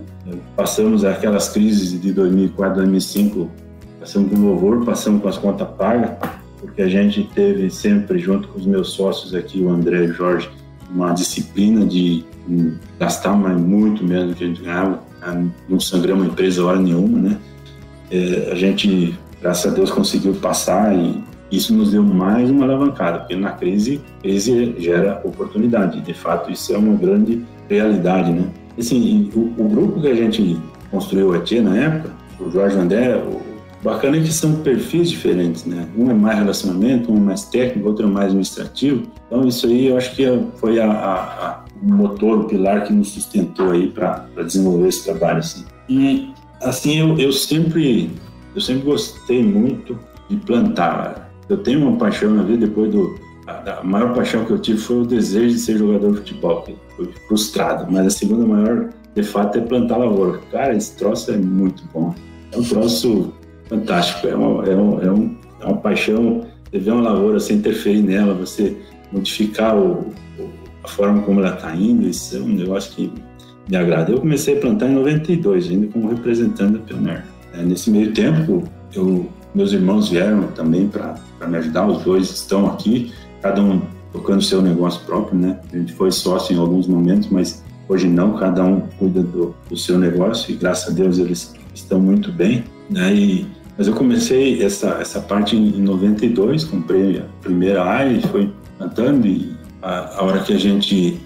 [0.56, 3.52] Passamos aquelas crises de 2004, 2005,
[4.00, 6.12] passamos com louvor, passamos com as contas pagas,
[6.60, 10.14] porque a gente teve sempre, junto com os meus sócios aqui, o André e o
[10.14, 10.50] Jorge,
[10.90, 12.26] uma disciplina de
[13.00, 15.00] gastar mais, muito menos do que a gente ganhava
[15.70, 17.38] não sangramos a empresa hora nenhuma, né?
[18.12, 21.24] É, a gente, graças a Deus, conseguiu passar e
[21.56, 26.02] isso nos deu mais uma alavancada, porque na crise, crise gera oportunidade.
[26.02, 28.48] De fato, isso é uma grande realidade, né?
[28.78, 33.40] Assim, o, o grupo que a gente construiu ET na época, o Jorge André, o
[33.84, 35.88] bacana é que são perfis diferentes, né?
[35.96, 39.04] Um é mais relacionamento, um é mais técnico, outro é mais administrativo.
[39.28, 43.72] Então, isso aí eu acho que foi a, a, motor, o pilar que nos sustentou
[43.72, 45.66] aí para desenvolver esse trabalho assim.
[45.90, 48.10] E assim eu, eu sempre
[48.56, 51.33] eu sempre gostei muito de plantar.
[51.50, 53.16] Eu tenho uma paixão na vida depois do
[53.48, 56.76] a, maior paixão que eu tive foi o desejo de ser jogador de futebol, que
[56.96, 60.40] foi frustrado, mas a segunda maior de fato é plantar lavoura.
[60.52, 62.16] Cara, esse troço é muito bom.
[62.52, 63.34] É um troço
[63.68, 66.46] fantástico, é uma, é, um, é, um, é uma paixão.
[66.72, 68.76] Você ver uma lavoura, você interferir nela, você
[69.12, 70.12] modificar o,
[70.84, 73.12] a forma como ela está indo, isso é um negócio que
[73.70, 74.12] me agrada.
[74.12, 77.24] Eu comecei a plantar em 92, ainda como representante da Pioneer.
[77.54, 78.64] É, nesse meio tempo,
[78.96, 81.16] eu, meus irmãos vieram também para
[81.48, 85.60] me ajudar, os dois estão aqui, cada um tocando seu negócio próprio, né?
[85.72, 89.78] A gente foi sócio em alguns momentos, mas hoje não, cada um cuida do, do
[89.78, 93.14] seu negócio e graças a Deus eles estão muito bem, né?
[93.14, 98.54] E, mas eu comecei essa, essa parte em 92, comprei a primeira área e foi
[98.78, 101.20] plantando e a, a hora que a gente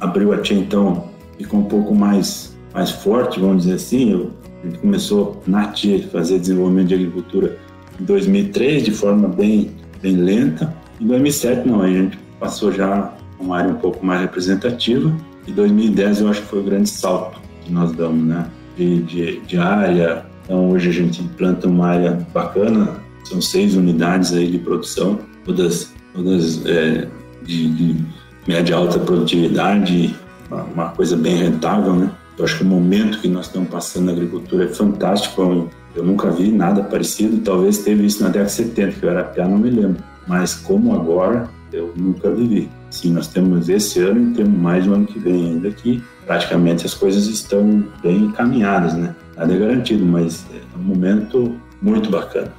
[0.00, 4.10] abriu a Tia, então, ficou um pouco mais, mais forte, vamos dizer assim.
[4.10, 4.30] Eu,
[4.62, 7.56] a gente começou na Tia fazer desenvolvimento de agricultura
[8.02, 9.70] em 2003, de forma bem,
[10.02, 10.74] bem lenta.
[11.00, 15.14] Em 2007, não, a gente passou já uma área um pouco mais representativa.
[15.46, 18.46] E 2010 eu acho que foi o grande salto que nós damos, né?
[18.76, 20.26] De, de, de área.
[20.44, 25.92] Então hoje a gente planta uma área bacana, são seis unidades aí de produção, todas,
[26.12, 27.06] todas é,
[27.44, 28.04] de, de
[28.48, 30.14] média alta produtividade,
[30.50, 32.10] uma, uma, coisa bem rentável, né?
[32.36, 35.70] Eu acho que o momento que nós estamos passando na agricultura é fantástico.
[35.94, 37.38] Eu nunca vi nada parecido.
[37.38, 40.02] Talvez teve isso na década de 70, que eu era piá, não me lembro.
[40.26, 42.68] Mas como agora, eu nunca vivi.
[42.90, 46.86] Sim, nós temos esse ano e temos mais no ano que vem ainda que praticamente
[46.86, 49.14] as coisas estão bem encaminhadas, né?
[49.36, 52.52] Nada é garantido, mas é um momento muito bacana.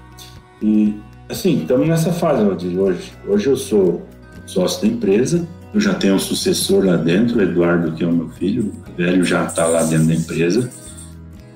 [0.62, 0.96] E
[1.30, 3.12] assim, estamos nessa fase de hoje.
[3.28, 4.08] Hoje eu sou
[4.46, 5.48] sócio da empresa.
[5.74, 8.72] Eu já tenho um sucessor lá dentro, o Eduardo, que é o meu filho.
[8.88, 10.69] O velho já está lá dentro da empresa.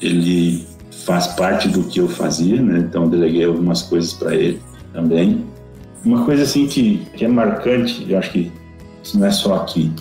[0.02, 0.67] Ele
[1.06, 2.80] faz parte do que eu fazia, né?
[2.80, 4.62] Então deleguei algumas coisas para ele
[4.94, 5.46] também.
[6.04, 8.52] Uma coisa assim que, que é marcante, eu acho que
[9.04, 9.92] isso não é só aqui.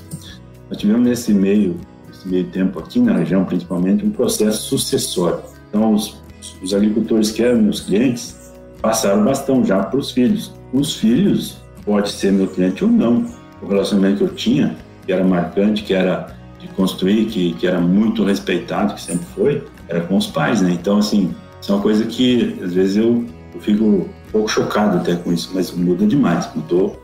[0.68, 1.76] Nós tivemos nesse meio,
[2.08, 5.40] nesse meio tempo aqui na região, principalmente, um processo sucessório.
[5.68, 6.20] Então os,
[6.62, 8.36] os agricultores que eram meus clientes
[8.80, 10.52] passaram bastão já para os filhos.
[10.72, 13.26] Os filhos pode ser meu cliente ou não.
[13.62, 17.80] O relacionamento que eu tinha, que era marcante, que era de construir, que, que era
[17.80, 20.72] muito respeitado, que sempre foi, era com os pais, né?
[20.72, 24.98] Então, assim, isso é uma coisa que às vezes eu, eu fico um pouco chocado
[24.98, 27.00] até com isso, mas muda demais, mudou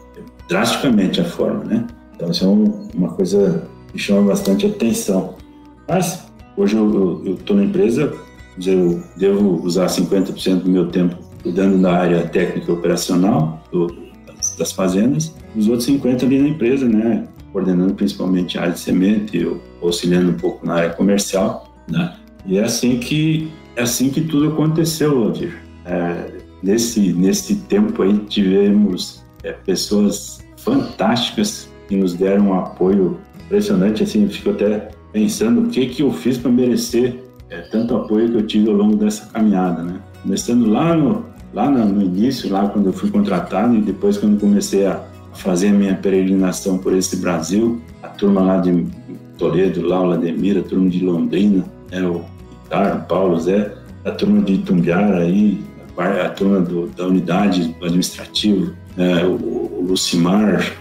[0.48, 1.86] drasticamente a forma, né?
[2.14, 5.36] Então isso é uma coisa que chama bastante atenção.
[5.88, 8.12] Mas hoje eu estou na empresa,
[8.64, 13.88] eu devo usar 50% do meu tempo cuidando da área técnica e operacional do,
[14.26, 17.26] das, das, fazendas, os outros 50% ali na empresa, né?
[17.52, 19.44] coordenando principalmente a área de semente,
[19.82, 22.16] auxiliando um pouco na área comercial, né?
[22.46, 25.58] E é assim que é assim que tudo aconteceu, Waldir.
[25.84, 26.30] É,
[26.62, 34.02] nesse nesse tempo aí tivemos é, pessoas fantásticas que nos deram um apoio impressionante.
[34.02, 38.36] Assim, fico até pensando o que que eu fiz para merecer é, tanto apoio que
[38.36, 40.00] eu tive ao longo dessa caminhada, né?
[40.22, 44.86] Começando lá no lá no início, lá quando eu fui contratado e depois quando comecei
[44.86, 48.86] a fazer a minha peregrinação por esse Brasil, a turma lá de
[49.36, 52.24] Toledo, lá o a turma de Londrina, né, o
[52.72, 53.70] Ricardo, Paulo, Zé,
[54.02, 55.62] a turma de Itumbiara aí,
[55.98, 60.72] a, turma do, da unidade administrativa, né, o, o Lucimar,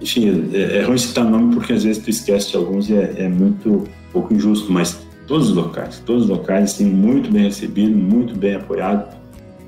[0.00, 3.24] enfim, é, é ruim citar nome porque às vezes tu esquece de alguns e é,
[3.24, 7.96] é muito pouco injusto, mas todos os locais, todos os locais, assim, muito bem recebido,
[7.96, 9.16] muito bem apoiado.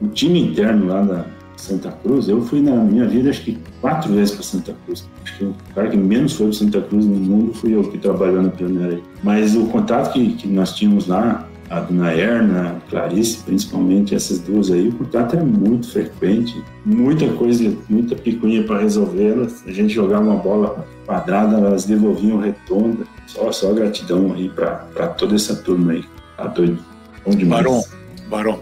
[0.00, 1.26] O time interno lá da,
[1.60, 5.08] Santa Cruz, eu fui na minha vida acho que quatro vezes para Santa Cruz.
[5.22, 7.98] Acho que o cara que menos foi para Santa Cruz no mundo fui eu que
[7.98, 9.00] trabalhou na Pioneira.
[9.22, 14.40] Mas o contato que, que nós tínhamos lá, a Dona Erna, a Clarice, principalmente essas
[14.40, 19.32] duas aí, o contato era muito frequente, muita coisa, muita picuinha para resolver.
[19.32, 23.04] Elas, a gente jogava uma bola quadrada, elas devolviam redonda.
[23.26, 26.04] Só, só gratidão aí para toda essa turma aí.
[26.36, 26.78] Tá doido.
[27.24, 27.62] Bom demais.
[27.62, 27.84] Barão,
[28.28, 28.60] Barão.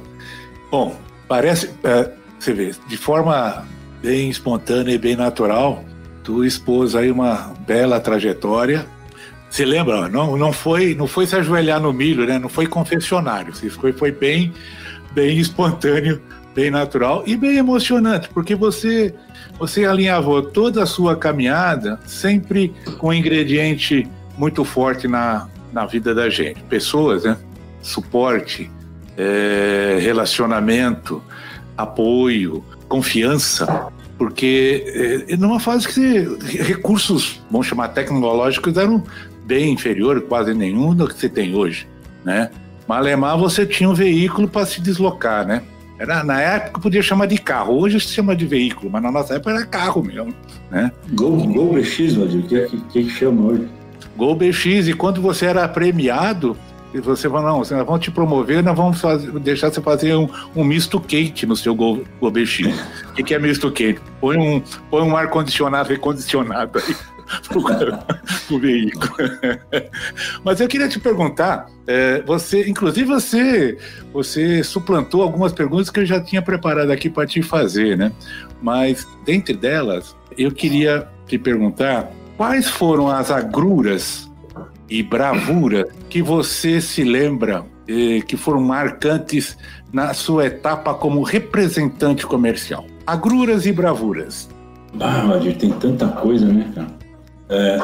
[0.71, 0.95] Bom,
[1.27, 1.71] parece.
[1.85, 3.65] É você vê, de forma
[4.03, 5.85] bem espontânea e bem natural,
[6.23, 8.87] tu expôs aí uma bela trajetória.
[9.51, 10.09] Você lembra?
[10.09, 12.39] Não, não foi, não foi se ajoelhar no milho, né?
[12.39, 13.53] Não foi confessionário.
[13.71, 14.53] Foi, foi bem,
[15.13, 16.21] bem espontâneo,
[16.55, 19.15] bem natural e bem emocionante, porque você,
[19.59, 26.15] você alinhavou toda a sua caminhada sempre com um ingrediente muito forte na, na vida
[26.15, 26.61] da gente.
[26.65, 27.37] Pessoas, né?
[27.81, 28.71] Suporte,
[29.17, 31.23] é, relacionamento,
[31.79, 39.03] apoio, confiança, porque é, numa fase que recursos, vamos chamar tecnológicos, eram
[39.47, 41.89] bem inferiores, quase nenhum do que você tem hoje,
[42.25, 42.51] né?
[42.87, 45.63] Malemar você tinha um veículo para se deslocar, né?
[45.99, 49.35] Era, na época podia chamar de carro, hoje se chama de veículo, mas na nossa
[49.35, 50.35] época era carro mesmo,
[50.71, 50.91] né?
[51.13, 53.69] Gol, Gol BX, Valdir, o que, que, que chama hoje?
[54.17, 56.57] Gol BX, e quando você era premiado,
[56.93, 60.29] e você fala, não, nós vamos te promover, nós vamos fazer, deixar você fazer um,
[60.57, 62.33] um misto quente no seu Go, o
[63.15, 64.01] que, que é misto quente?
[64.21, 66.97] Põe um, põe um ar-condicionado recondicionado aí
[68.51, 69.13] o veículo.
[70.43, 73.79] Mas eu queria te perguntar, é, você, inclusive você,
[74.13, 78.13] você suplantou algumas perguntas que eu já tinha preparado aqui para te fazer, né?
[78.63, 84.28] Mas dentre delas, eu queria te perguntar quais foram as agruras
[84.89, 89.57] e bravura que você se lembra eh, que foram marcantes
[89.93, 92.87] na sua etapa como representante comercial?
[93.07, 94.49] Agruras e bravuras.
[95.01, 96.89] Ah, Valdir, tem tanta coisa, né, cara?
[97.49, 97.81] É,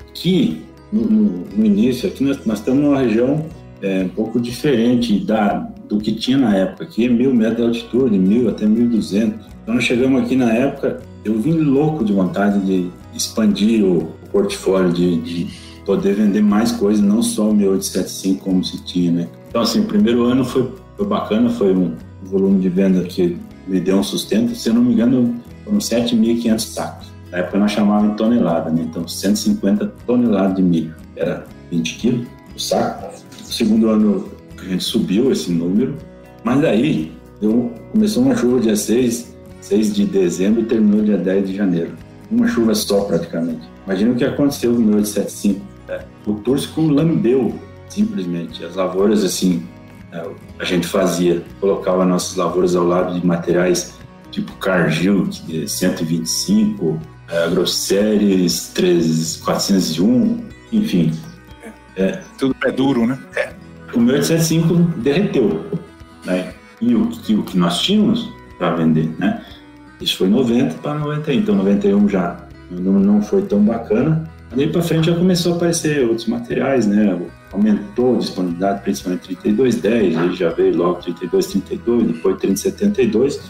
[0.00, 3.46] aqui, no, no, no, início, aqui nós, nós, estamos numa região
[3.82, 6.84] é, um pouco diferente da, do que tinha na época.
[6.84, 9.46] Aqui é mil metros de altitude, mil até mil duzentos.
[9.62, 14.92] Então, nós chegamos aqui na época, eu vim louco de vontade de expandir o, portfólio
[14.92, 19.28] de, de poder vender mais coisas, não só o meu 875 como se tinha, né?
[19.48, 23.80] Então, assim, o primeiro ano foi, foi bacana, foi um volume de venda que me
[23.80, 24.54] deu um sustento.
[24.54, 27.10] Se eu não me engano, foram 7.500 sacos.
[27.32, 28.82] Na época nós chamávamos em tonelada, né?
[28.82, 30.94] Então, 150 toneladas de milho.
[31.16, 33.08] Era 20 quilos o saco.
[33.40, 35.96] No segundo ano a gente subiu esse número,
[36.44, 41.48] mas daí deu, começou uma chuva dia 6, 6 de dezembro e terminou dia 10
[41.48, 41.92] de janeiro.
[42.30, 43.66] Uma chuva só praticamente.
[43.86, 48.64] Imagina o que aconteceu no meu 875 é, o Tursicum lambeu, simplesmente.
[48.64, 49.66] As lavouras, assim,
[50.12, 50.24] é,
[50.58, 53.98] a gente fazia, colocava nossas lavouras ao lado de materiais
[54.30, 55.28] tipo Cargill,
[55.66, 58.70] 125, é, Agroceres
[59.44, 61.12] 401, enfim.
[61.96, 63.18] É, Tudo pé duro, né?
[63.36, 63.52] É.
[63.94, 65.66] O meu 875 derreteu,
[66.24, 66.54] né?
[66.80, 68.28] E o, o que nós tínhamos
[68.58, 69.44] para vender, né?
[70.00, 72.36] Isso foi 90 para 91, então 91 já
[72.70, 77.20] não, não foi tão bacana, Daí para frente já começou a aparecer outros materiais, né?
[77.52, 83.40] Aumentou a disponibilidade, principalmente 3210, aí já veio logo 3232, depois 3072.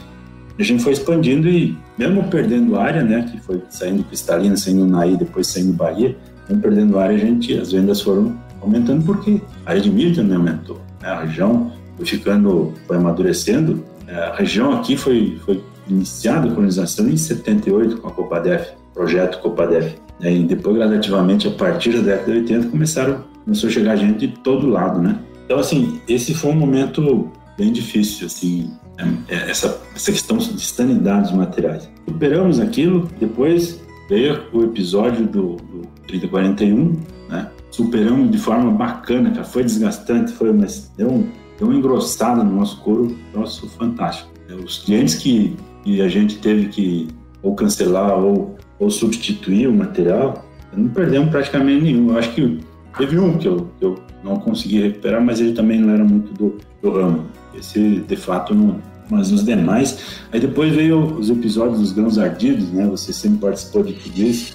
[0.59, 3.29] A gente foi expandindo e, mesmo perdendo área, né?
[3.31, 6.17] Que foi saindo Cristalina, saindo Naí, depois saindo Bahia,
[6.49, 10.37] mesmo perdendo área, a gente, as vendas foram aumentando porque a área de milho também
[10.37, 10.81] aumentou.
[11.01, 11.09] Né?
[11.09, 13.85] A região foi ficando, foi amadurecendo.
[14.07, 19.41] É, a região aqui foi, foi iniciada a colonização em 78 com a Copadef, projeto
[19.41, 19.95] Copadef.
[20.21, 20.35] Né?
[20.35, 24.29] E depois, gradativamente, a partir da década de 80, começaram, começou a chegar gente de
[24.29, 25.19] todo lado, né?
[25.45, 30.61] Então, assim, esse foi um momento bem difícil, assim, é, é, essa, essa questão de
[30.61, 31.89] sanidade dos materiais.
[32.07, 36.97] Superamos aquilo, depois veio o episódio do, do 3041,
[37.29, 37.49] né?
[37.71, 39.45] Superamos de forma bacana, cara.
[39.45, 44.31] Foi desgastante, foi, mas deu, um, deu uma engrossada no nosso couro, nosso fantástico.
[44.65, 45.55] Os clientes que,
[45.85, 47.09] que a gente teve que
[47.43, 52.11] ou cancelar ou, ou substituir o material, não perdemos praticamente nenhum.
[52.11, 52.61] Eu acho que
[52.97, 56.33] teve um que eu, que eu não consegui recuperar, mas ele também não era muito
[56.35, 57.27] do, do ramo.
[57.55, 58.77] Esse, de fato, não.
[59.11, 60.19] Mas os demais.
[60.31, 62.87] Aí depois veio os episódios dos grãos ardidos, né?
[62.89, 64.55] Você sempre participou de tudo isso.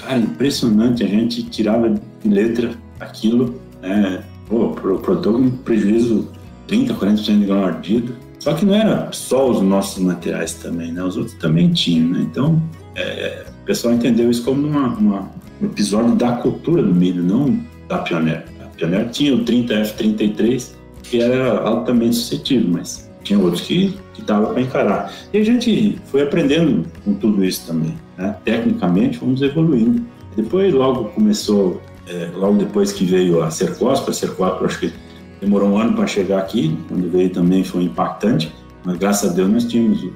[0.00, 1.04] Cara, impressionante.
[1.04, 3.54] A gente tirava de letra aquilo.
[3.80, 4.24] Né?
[4.48, 6.28] Pô, pro produtor um prejuízo
[6.66, 8.14] 30, 40% de grão ardido.
[8.40, 11.02] Só que não era só os nossos materiais também, né?
[11.02, 12.26] Os outros também tinham, né?
[12.28, 12.60] Então,
[12.96, 15.30] é, o pessoal entendeu isso como uma, uma,
[15.60, 18.44] um episódio da cultura do milho, não da Pioneer.
[18.60, 20.72] A Pioneer tinha o 30F33,
[21.02, 25.12] que era altamente suscetível, mas tinha outros que, que dava para encarar.
[25.32, 27.94] E a gente foi aprendendo com tudo isso também.
[28.16, 28.34] Né?
[28.44, 30.02] Tecnicamente, fomos evoluindo.
[30.34, 34.92] Depois, logo começou, é, logo depois que veio a Cercospa, a Cercospa acho que
[35.40, 38.52] demorou um ano para chegar aqui, quando veio também foi impactante,
[38.84, 40.06] mas graças a Deus nós tínhamos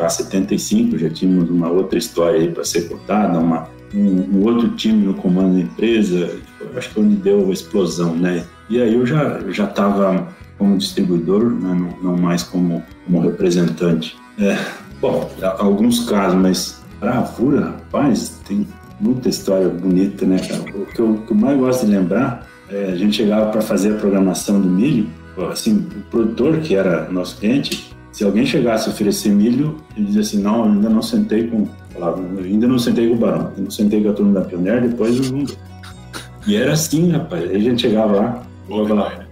[0.00, 4.70] o K75, já tínhamos uma outra história aí para ser contada, uma, um, um, outro
[4.70, 6.30] time no comando da empresa,
[6.76, 8.44] acho que onde deu a explosão, né?
[8.68, 10.28] E aí eu já já estava
[10.58, 11.74] como distribuidor, né?
[12.02, 14.16] não, não, mais como, como representante.
[14.38, 14.56] É,
[15.00, 18.66] bom, alguns casos, mas bravura, rapaz, tem
[19.00, 20.60] muita história bonita, né, cara?
[20.62, 23.94] O que eu, que eu mais gosto de lembrar é, a gente chegava para fazer
[23.94, 25.08] a programação do milho,
[25.50, 30.20] assim, o produtor, que era nosso cliente, se alguém chegasse a oferecer milho, ele dizia
[30.22, 33.62] assim, não, eu ainda não sentei com, falava, ainda não sentei com o Barão, ainda
[33.62, 35.44] não sentei com a turma da Pioneer, depois eu não...
[36.46, 39.26] E era assim, rapaz, aí a gente chegava lá, falava lá,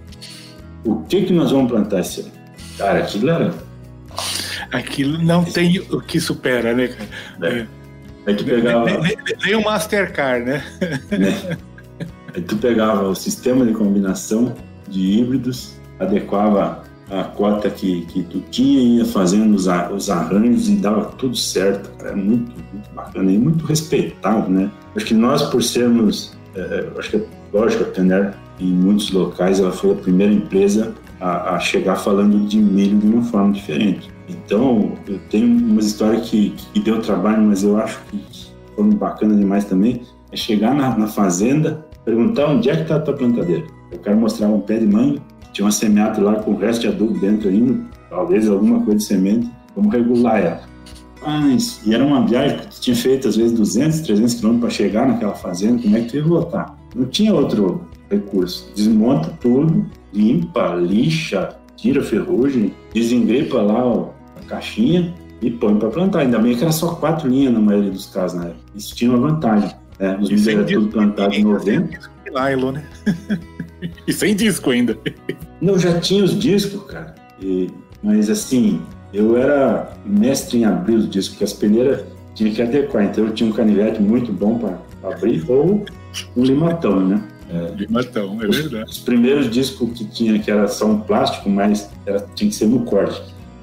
[0.85, 2.31] o que que nós vamos plantar esse ano?
[2.77, 3.55] Cara, aquilo era...
[4.71, 7.55] Aquilo não tem o que supera, né, cara?
[7.55, 7.67] É.
[8.27, 8.85] Aí tu pegava...
[8.85, 10.63] Nem, nem, nem o Mastercard, né?
[11.11, 11.57] né?
[12.35, 14.55] Aí tu pegava o sistema de combinação
[14.89, 20.77] de híbridos, adequava a cota que, que tu tinha, ia fazendo os, os arranjos e
[20.77, 21.91] dava tudo certo.
[22.01, 24.71] Era muito, muito bacana e muito respeitado, né?
[24.95, 29.11] Acho que nós, por sermos, é, é acho que é lógico, a Tener, em muitos
[29.11, 33.53] locais, ela foi a primeira empresa a, a, chegar falando de milho de uma forma
[33.53, 34.11] diferente.
[34.29, 38.23] Então, eu tenho umas histórias que, que deu trabalho, mas eu acho que
[38.75, 43.01] foram bacana demais também, é chegar na, na fazenda perguntar onde é que está a
[43.01, 43.67] tua plantadeira.
[43.91, 45.21] Eu quero mostrar um pé de manga,
[45.53, 47.79] tinha uma semeada lá com o resto de adubo dentro ainda,
[48.09, 50.61] talvez alguma coisa de semente, vamos regular ela.
[51.21, 54.85] Mas, e era uma viagem que tu tinha feito às vezes 200, 300 quilômetros para
[54.85, 56.79] chegar naquela fazenda, como é que tu ia voltar?
[56.95, 58.73] Não tinha outro recurso.
[58.75, 65.89] Desmonta tudo, limpa, lixa, tira a ferrugem, desengrepa lá ó, a caixinha e põe para
[65.89, 66.21] plantar.
[66.21, 68.53] Ainda bem que era só quatro linhas na maioria dos casos, né?
[68.75, 69.71] Isso tinha uma vantagem.
[69.99, 71.45] É, os milhos eram tudo plantado em
[72.31, 72.57] novembro.
[72.57, 72.85] Nylon, né?
[74.07, 74.99] e sem disco ainda.
[75.61, 77.15] Não, já tinha os discos, cara.
[77.41, 77.71] E,
[78.03, 78.81] mas assim,
[79.13, 82.05] eu era mestre em abrir os discos, porque as peneiras
[82.35, 83.05] tinha que adequar.
[83.05, 84.79] Então eu tinha um canivete muito bom para
[85.11, 85.85] abrir, ou
[86.37, 87.23] um limatão, né?
[87.51, 88.91] É, limatão, é verdade.
[88.91, 92.67] Os, primeiros discos que tinha, que era só um plástico, mas era, tinha que ser
[92.67, 93.23] no corte.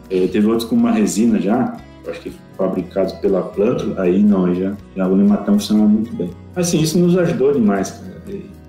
[0.09, 4.59] É, teve outros com uma resina já, acho que fabricados pela planta, aí não, aí
[4.59, 6.29] já, já o limatão funciona muito bem.
[6.55, 8.14] Assim, isso nos ajudou demais, cara.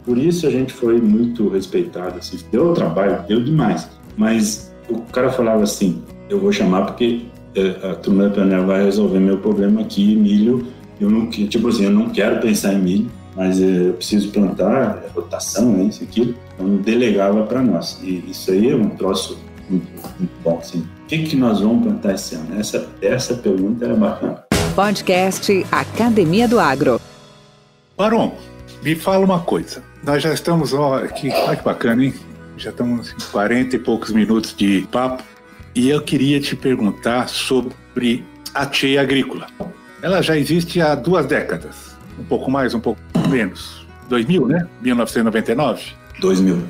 [0.06, 3.90] Por isso a gente foi muito respeitado, assim, deu trabalho, deu demais.
[4.16, 7.26] Mas o cara falava assim, eu vou chamar porque
[7.56, 10.64] é, a turma da Pioneer vai resolver meu problema aqui, milho,
[11.00, 15.02] eu não, tipo assim, eu não quero pensar em milho, mas é, eu preciso plantar,
[15.04, 16.34] é rotação, é isso, aquilo.
[16.54, 18.00] Então delegava para nós.
[18.02, 19.38] E isso aí é um troço
[19.68, 19.86] muito,
[20.18, 20.86] muito bom, assim.
[21.02, 22.58] O que, que nós vamos plantar esse ano?
[22.58, 24.44] Essa, essa pergunta era bacana.
[24.74, 27.00] Podcast Academia do Agro.
[27.96, 28.32] Baron,
[28.82, 29.82] me fala uma coisa.
[30.06, 32.14] Nós já estamos, ó, aqui, olha que bacana, hein?
[32.56, 35.24] Já estamos em 40 e poucos minutos de papo.
[35.74, 39.48] E eu queria te perguntar sobre a cheia agrícola.
[40.00, 41.96] Ela já existe há duas décadas.
[42.20, 43.84] Um pouco mais, um pouco menos.
[44.08, 44.68] 2000, né?
[44.80, 45.82] 1999?
[46.20, 46.62] 2000.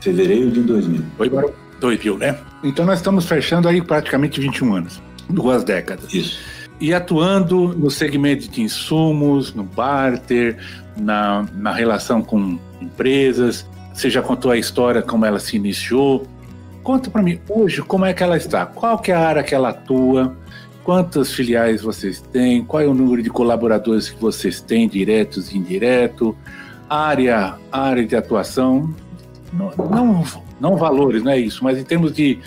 [0.00, 1.02] Fevereiro de 2000.
[1.18, 1.52] Oi, Barão.
[1.80, 2.38] 2000, né?
[2.62, 6.14] Então nós estamos fechando aí praticamente 21 anos, duas décadas.
[6.14, 6.38] Isso.
[6.80, 10.56] E atuando no segmento de insumos, no barter,
[10.96, 13.68] na, na relação com empresas.
[13.92, 16.26] Você já contou a história, como ela se iniciou.
[16.82, 18.66] Conta para mim, hoje, como é que ela está?
[18.66, 20.36] Qual que é a área que ela atua?
[20.84, 25.56] quantas filiais vocês têm, qual é o número de colaboradores que vocês têm, diretos e
[25.56, 26.34] indiretos,
[26.88, 28.94] área, área de atuação,
[29.52, 30.24] não, não,
[30.60, 32.38] não, valores, não é isso, mas em termos de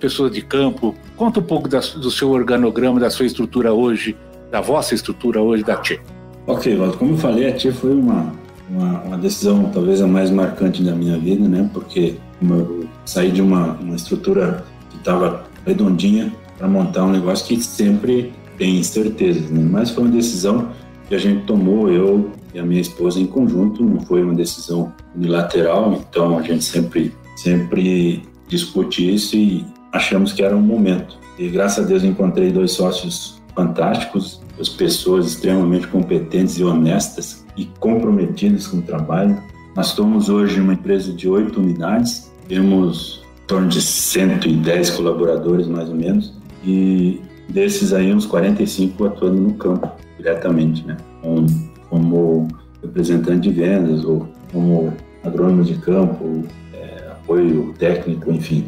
[0.00, 4.16] pessoas de campo, conta um pouco da, do seu organograma, da sua estrutura hoje,
[4.50, 6.00] da vossa estrutura hoje da TIE.
[6.46, 8.32] Ok, Valdo, como eu falei, a TIE foi uma,
[8.68, 11.70] uma, uma, decisão talvez a mais marcante da minha vida, né?
[11.72, 17.62] Porque eu saí de uma, uma estrutura que estava redondinha para montar um negócio que
[17.62, 19.66] sempre tem incertezas, né?
[19.70, 20.68] Mas foi uma decisão
[21.08, 24.92] que a gente tomou, eu e a minha esposa em conjunto, não foi uma decisão
[25.16, 31.18] unilateral, então a gente sempre, sempre discute isso e achamos que era um momento.
[31.38, 37.66] E graças a Deus encontrei dois sócios fantásticos, duas pessoas extremamente competentes e honestas e
[37.78, 39.40] comprometidas com o trabalho.
[39.76, 45.88] Nós somos hoje uma empresa de oito unidades, temos em torno de 110 colaboradores mais
[45.88, 46.32] ou menos,
[46.64, 50.96] e desses aí uns 45 atuando no campo diretamente, né?
[51.20, 51.46] Como,
[51.90, 52.48] como
[52.82, 54.92] representante de vendas ou como
[55.24, 58.64] agrônomo de campo, é, apoio técnico, enfim.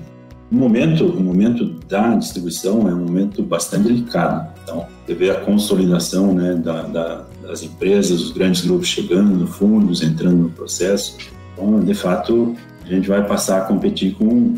[0.51, 4.55] O momento, o momento da distribuição é um momento bastante delicado.
[4.66, 10.36] Então, teve a consolidação né, da, da, das empresas, os grandes grupos chegando, fundos entrando
[10.36, 11.16] no processo.
[11.52, 14.54] Então, de fato, a gente vai passar a competir com,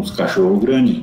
[0.00, 1.02] os cachorros grandes.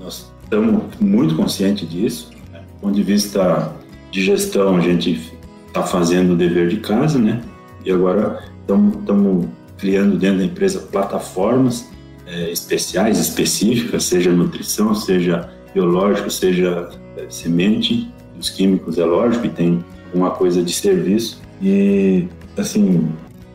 [0.00, 2.30] Nós estamos muito conscientes disso.
[2.52, 2.60] Né?
[2.60, 3.72] Do ponto de vista
[4.10, 5.32] de gestão, a gente
[5.68, 7.40] está fazendo o dever de casa, né?
[7.84, 11.88] E agora estamos criando dentro da empresa plataformas
[12.26, 19.50] é, especiais, específicas, seja nutrição, seja biológico, seja é, semente, os químicos é lógico e
[19.50, 21.40] tem alguma coisa de serviço.
[21.62, 23.08] E, assim,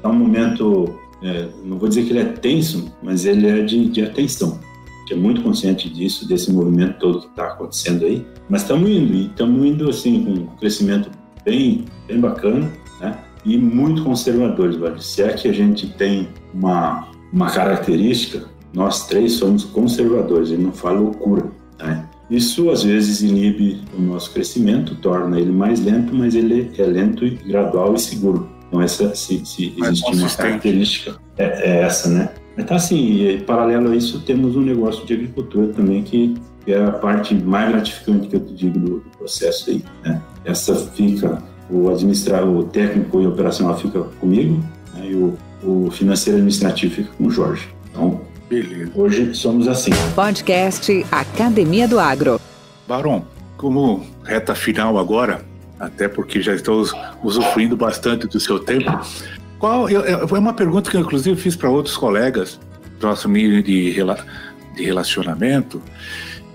[0.03, 3.89] é um momento, é, não vou dizer que ele é tenso, mas ele é de,
[3.89, 4.59] de atenção.
[4.59, 8.25] A gente é muito consciente disso, desse movimento todo que está acontecendo aí.
[8.49, 11.09] Mas estamos indo, e estamos indo, assim, com um crescimento
[11.43, 13.17] bem, bem bacana, né?
[13.45, 15.01] E muito conservadores, velho.
[15.01, 20.71] Se é que a gente tem uma, uma característica, nós três somos conservadores, ele não
[20.71, 21.51] fala loucura.
[21.79, 22.05] Né?
[22.29, 27.25] Isso às vezes inibe o nosso crescimento, torna ele mais lento, mas ele é lento
[27.25, 28.49] e gradual e seguro.
[28.67, 32.29] Então essa, se, se existe uma característica, é, é, essa, né?
[32.55, 36.73] Mas tá assim, e, paralelo a isso temos um negócio de agricultura também que, que
[36.73, 40.21] é a parte mais gratificante que eu te digo do, do processo aí, né?
[40.45, 44.63] Essa fica, o administrar, o técnico e operacional fica comigo,
[44.95, 45.09] né?
[45.09, 47.67] e o, o financeiro administrativo fica com o Jorge.
[47.91, 48.21] Então,
[48.53, 48.91] Beleza.
[48.93, 49.89] Hoje somos assim.
[50.13, 52.39] Podcast Academia do Agro.
[52.87, 53.25] Baron,
[53.57, 55.43] como reta final agora,
[55.79, 56.85] até porque já estou
[57.23, 58.91] usufruindo bastante do seu tempo,
[59.57, 59.87] qual
[60.27, 62.59] foi uma pergunta que eu inclusive fiz para outros colegas
[62.99, 63.91] do nosso nível de,
[64.75, 65.81] de relacionamento.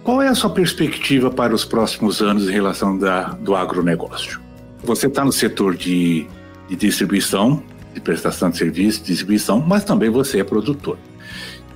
[0.05, 4.41] Qual é a sua perspectiva para os próximos anos em relação da, do agronegócio?
[4.85, 6.29] Você está no setor de,
[6.69, 7.61] de distribuição,
[7.93, 10.97] de prestação de serviço, distribuição, mas também você é produtor.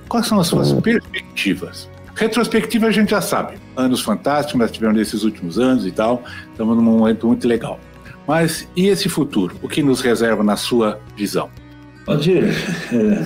[0.07, 0.81] Quais são as suas uhum.
[0.81, 1.89] perspectivas?
[2.15, 3.57] Retrospectiva a gente já sabe.
[3.75, 6.23] Anos fantásticos nós tivemos nesses últimos anos e tal.
[6.51, 7.79] Estamos num momento muito legal.
[8.27, 9.55] Mas e esse futuro?
[9.61, 11.49] O que nos reserva na sua visão?
[12.05, 12.53] Valdir,
[12.91, 13.25] é,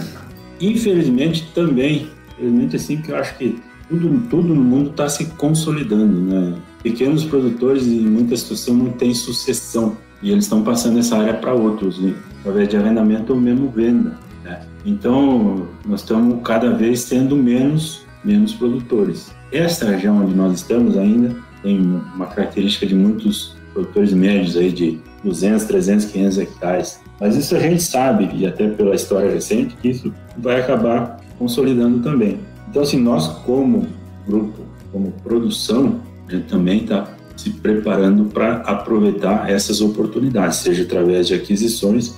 [0.62, 3.60] infelizmente também, infelizmente assim, que eu acho que
[3.90, 6.56] tudo, tudo no mundo está se consolidando, né?
[6.84, 11.54] Pequenos produtores em muita situação não têm sucessão e eles estão passando essa área para
[11.54, 12.14] outros, né?
[12.40, 14.18] através de arrendamento ou mesmo venda.
[14.88, 19.36] Então, nós estamos cada vez tendo menos, menos produtores.
[19.52, 21.78] Esta região onde nós estamos ainda tem
[22.16, 27.02] uma característica de muitos produtores médios aí de 200, 300, 500 hectares.
[27.20, 32.00] Mas isso a gente sabe, e até pela história recente, que isso vai acabar consolidando
[32.00, 32.40] também.
[32.70, 33.88] Então, assim, nós como
[34.26, 34.62] grupo,
[34.94, 41.34] como produção, a gente também está se preparando para aproveitar essas oportunidades, seja através de
[41.34, 42.18] aquisições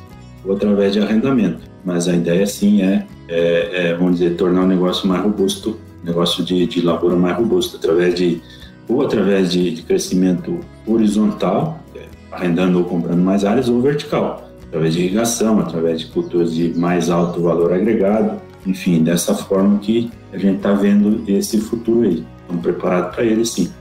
[0.49, 1.61] ou através de arrendamento.
[1.85, 6.43] Mas a ideia sim é, é, é vamos dizer, tornar o negócio mais robusto, negócio
[6.43, 8.41] de, de lavoura mais robusto, através de
[8.87, 14.95] ou através de, de crescimento horizontal, é, arrendando ou comprando mais áreas, ou vertical, através
[14.95, 20.37] de irrigação, através de culturas de mais alto valor agregado, enfim, dessa forma que a
[20.39, 22.25] gente está vendo esse futuro aí.
[22.41, 23.71] Estamos preparados para ele sim.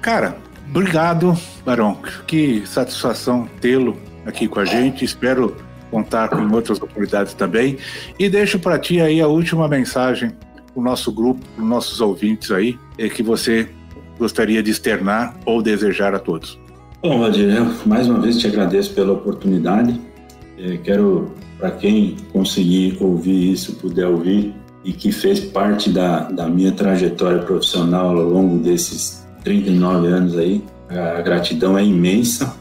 [0.00, 0.36] Cara,
[0.70, 1.98] obrigado, Barão.
[2.26, 3.96] Que satisfação tê-lo
[4.26, 5.04] aqui com a gente.
[5.04, 5.56] Espero
[5.90, 7.78] contar com outras oportunidades também.
[8.18, 12.00] E deixo para ti aí a última mensagem para o nosso grupo, para os nossos
[12.00, 13.68] ouvintes aí, é que você
[14.18, 16.58] gostaria de externar ou desejar a todos.
[17.02, 20.00] Bom, Vadir, mais uma vez te agradeço pela oportunidade.
[20.58, 24.54] É, quero, para quem conseguir ouvir isso, puder ouvir,
[24.84, 30.62] e que fez parte da, da minha trajetória profissional ao longo desses 39 anos aí.
[30.88, 32.54] A gratidão é imensa?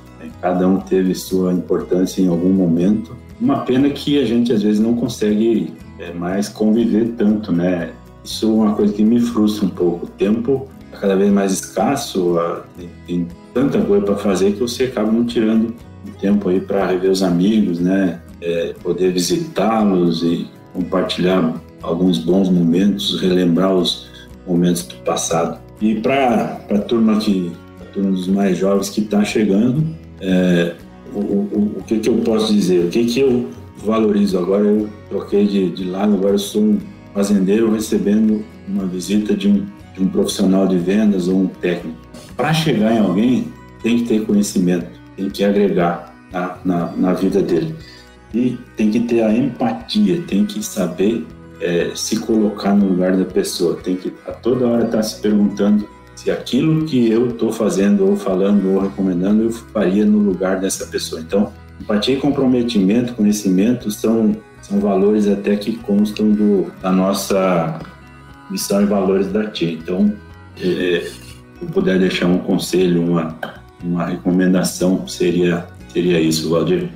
[0.44, 3.16] Cada um teve sua importância em algum momento.
[3.39, 7.91] Uma pena que a gente às vezes não consegue é, mais conviver tanto, né?
[8.26, 10.06] Isso é uma coisa que me frustra um pouco.
[10.06, 12.38] O tempo é cada vez mais escasso,
[12.78, 15.74] tem, tem tanta coisa para fazer que você acaba não tirando
[16.20, 18.20] tempo aí para rever os amigos, né?
[18.41, 24.10] É, poder visitá-los e compartilhar alguns bons momentos, relembrar os
[24.46, 25.58] momentos do passado.
[25.80, 30.76] E para a turma que a turma dos mais jovens que está chegando, é,
[31.13, 32.86] o, o, o, que, que eu posso dizer?
[32.86, 34.39] O que, que eu valorizo?
[34.39, 36.80] Agora eu troquei de, de lado, agora eu sou um
[37.13, 41.97] fazendeiro recebendo uma visita de um, de um profissional de vendas ou um técnico.
[42.38, 43.47] Para chegar em alguém,
[43.84, 46.15] tem que ter conhecimento, tem que agregar
[46.63, 47.76] na, na, vida dele.
[48.34, 51.28] E tem que ter a empatia, tem que saber
[51.61, 55.21] é, se colocar no lugar da pessoa, tem que a toda hora estar tá se
[55.21, 55.88] perguntando
[56.24, 60.88] se aquilo que eu estou fazendo ou falando ou recomendando eu faria no lugar dessa
[60.88, 61.21] pessoa.
[61.21, 61.51] Então,
[61.82, 67.80] empatia e comprometimento, conhecimento são são valores até que constam do, da nossa
[68.49, 69.74] missão e valores da TIA.
[69.74, 70.13] Então,
[70.57, 71.13] é, se
[71.61, 73.38] eu puder deixar um conselho, uma,
[73.84, 76.89] uma recomendação, seria, seria isso, Valdir.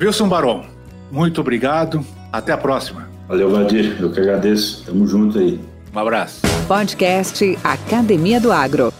[0.00, 0.64] Wilson Barão,
[1.12, 2.02] muito obrigado.
[2.32, 3.06] Até a próxima.
[3.28, 3.96] Valeu, Valdir.
[4.00, 4.82] Eu que agradeço.
[4.86, 5.60] Tamo junto aí.
[5.94, 6.40] Um abraço.
[6.68, 8.92] Podcast Academia do Agro.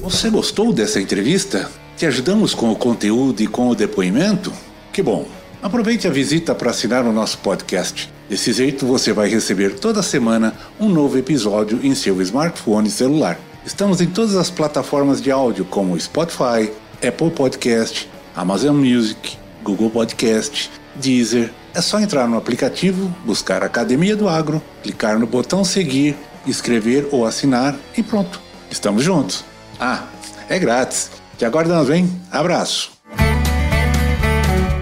[0.00, 1.70] Você gostou dessa entrevista?
[1.96, 4.50] Te ajudamos com o conteúdo e com o depoimento?
[4.92, 5.26] Que bom!
[5.62, 8.10] Aproveite a visita para assinar o nosso podcast.
[8.28, 13.38] Desse jeito você vai receber toda semana um novo episódio em seu smartphone celular.
[13.66, 16.70] Estamos em todas as plataformas de áudio como Spotify,
[17.06, 21.50] Apple Podcast, Amazon Music, Google Podcast, Deezer.
[21.74, 26.16] É só entrar no aplicativo, buscar Academia do Agro, clicar no botão seguir,
[26.46, 28.40] escrever ou assinar e pronto.
[28.70, 29.44] Estamos juntos.
[29.78, 30.04] Ah,
[30.48, 31.10] é grátis.
[31.36, 32.08] Te aguardamos, hein?
[32.30, 32.92] Abraço.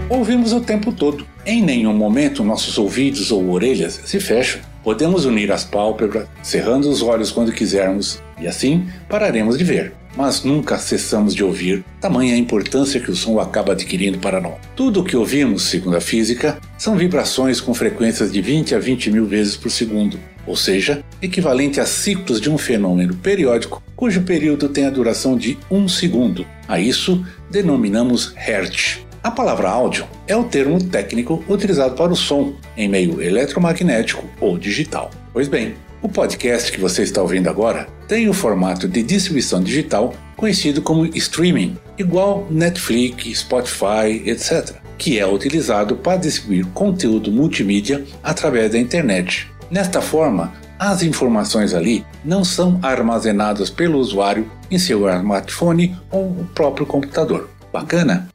[0.09, 1.27] Ouvimos o tempo todo.
[1.45, 4.61] Em nenhum momento nossos ouvidos ou orelhas se fecham.
[4.85, 9.95] Podemos unir as pálpebras, cerrando os olhos quando quisermos, e assim pararemos de ver.
[10.17, 14.57] Mas nunca cessamos de ouvir, tamanha a importância que o som acaba adquirindo para nós.
[14.77, 19.11] Tudo o que ouvimos, segundo a física, são vibrações com frequências de 20 a 20
[19.11, 24.69] mil vezes por segundo, ou seja, equivalente a ciclos de um fenômeno periódico cujo período
[24.69, 26.45] tem a duração de um segundo.
[26.67, 29.07] A isso denominamos Hertz.
[29.23, 34.59] A palavra áudio é o termo técnico utilizado para o som em meio eletromagnético ou
[34.59, 35.13] digital.
[35.33, 40.13] Pois bem, o podcast que você está ouvindo agora tem o formato de distribuição digital
[40.37, 48.73] conhecido como streaming, igual Netflix, Spotify, etc., que é utilizado para distribuir conteúdo multimídia através
[48.73, 49.49] da internet.
[49.71, 56.49] Nesta forma, as informações ali não são armazenadas pelo usuário em seu smartphone ou o
[56.53, 57.49] próprio computador.
[57.73, 58.29] Bacana?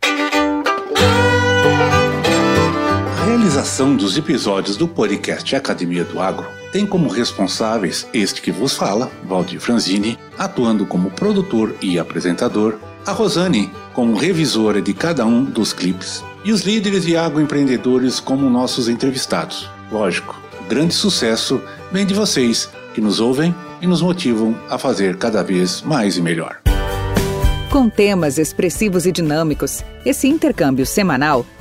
[3.48, 9.10] Realização dos episódios do podcast Academia do Agro tem como responsáveis este que vos fala,
[9.24, 15.72] Valdir Franzini, atuando como produtor e apresentador, a Rosane como revisora de cada um dos
[15.72, 19.70] clipes e os líderes e agroempreendedores como nossos entrevistados.
[19.90, 20.36] Lógico,
[20.68, 25.82] grande sucesso vem de vocês que nos ouvem e nos motivam a fazer cada vez
[25.84, 26.60] mais e melhor.
[27.72, 31.46] Com temas expressivos e dinâmicos, esse intercâmbio semanal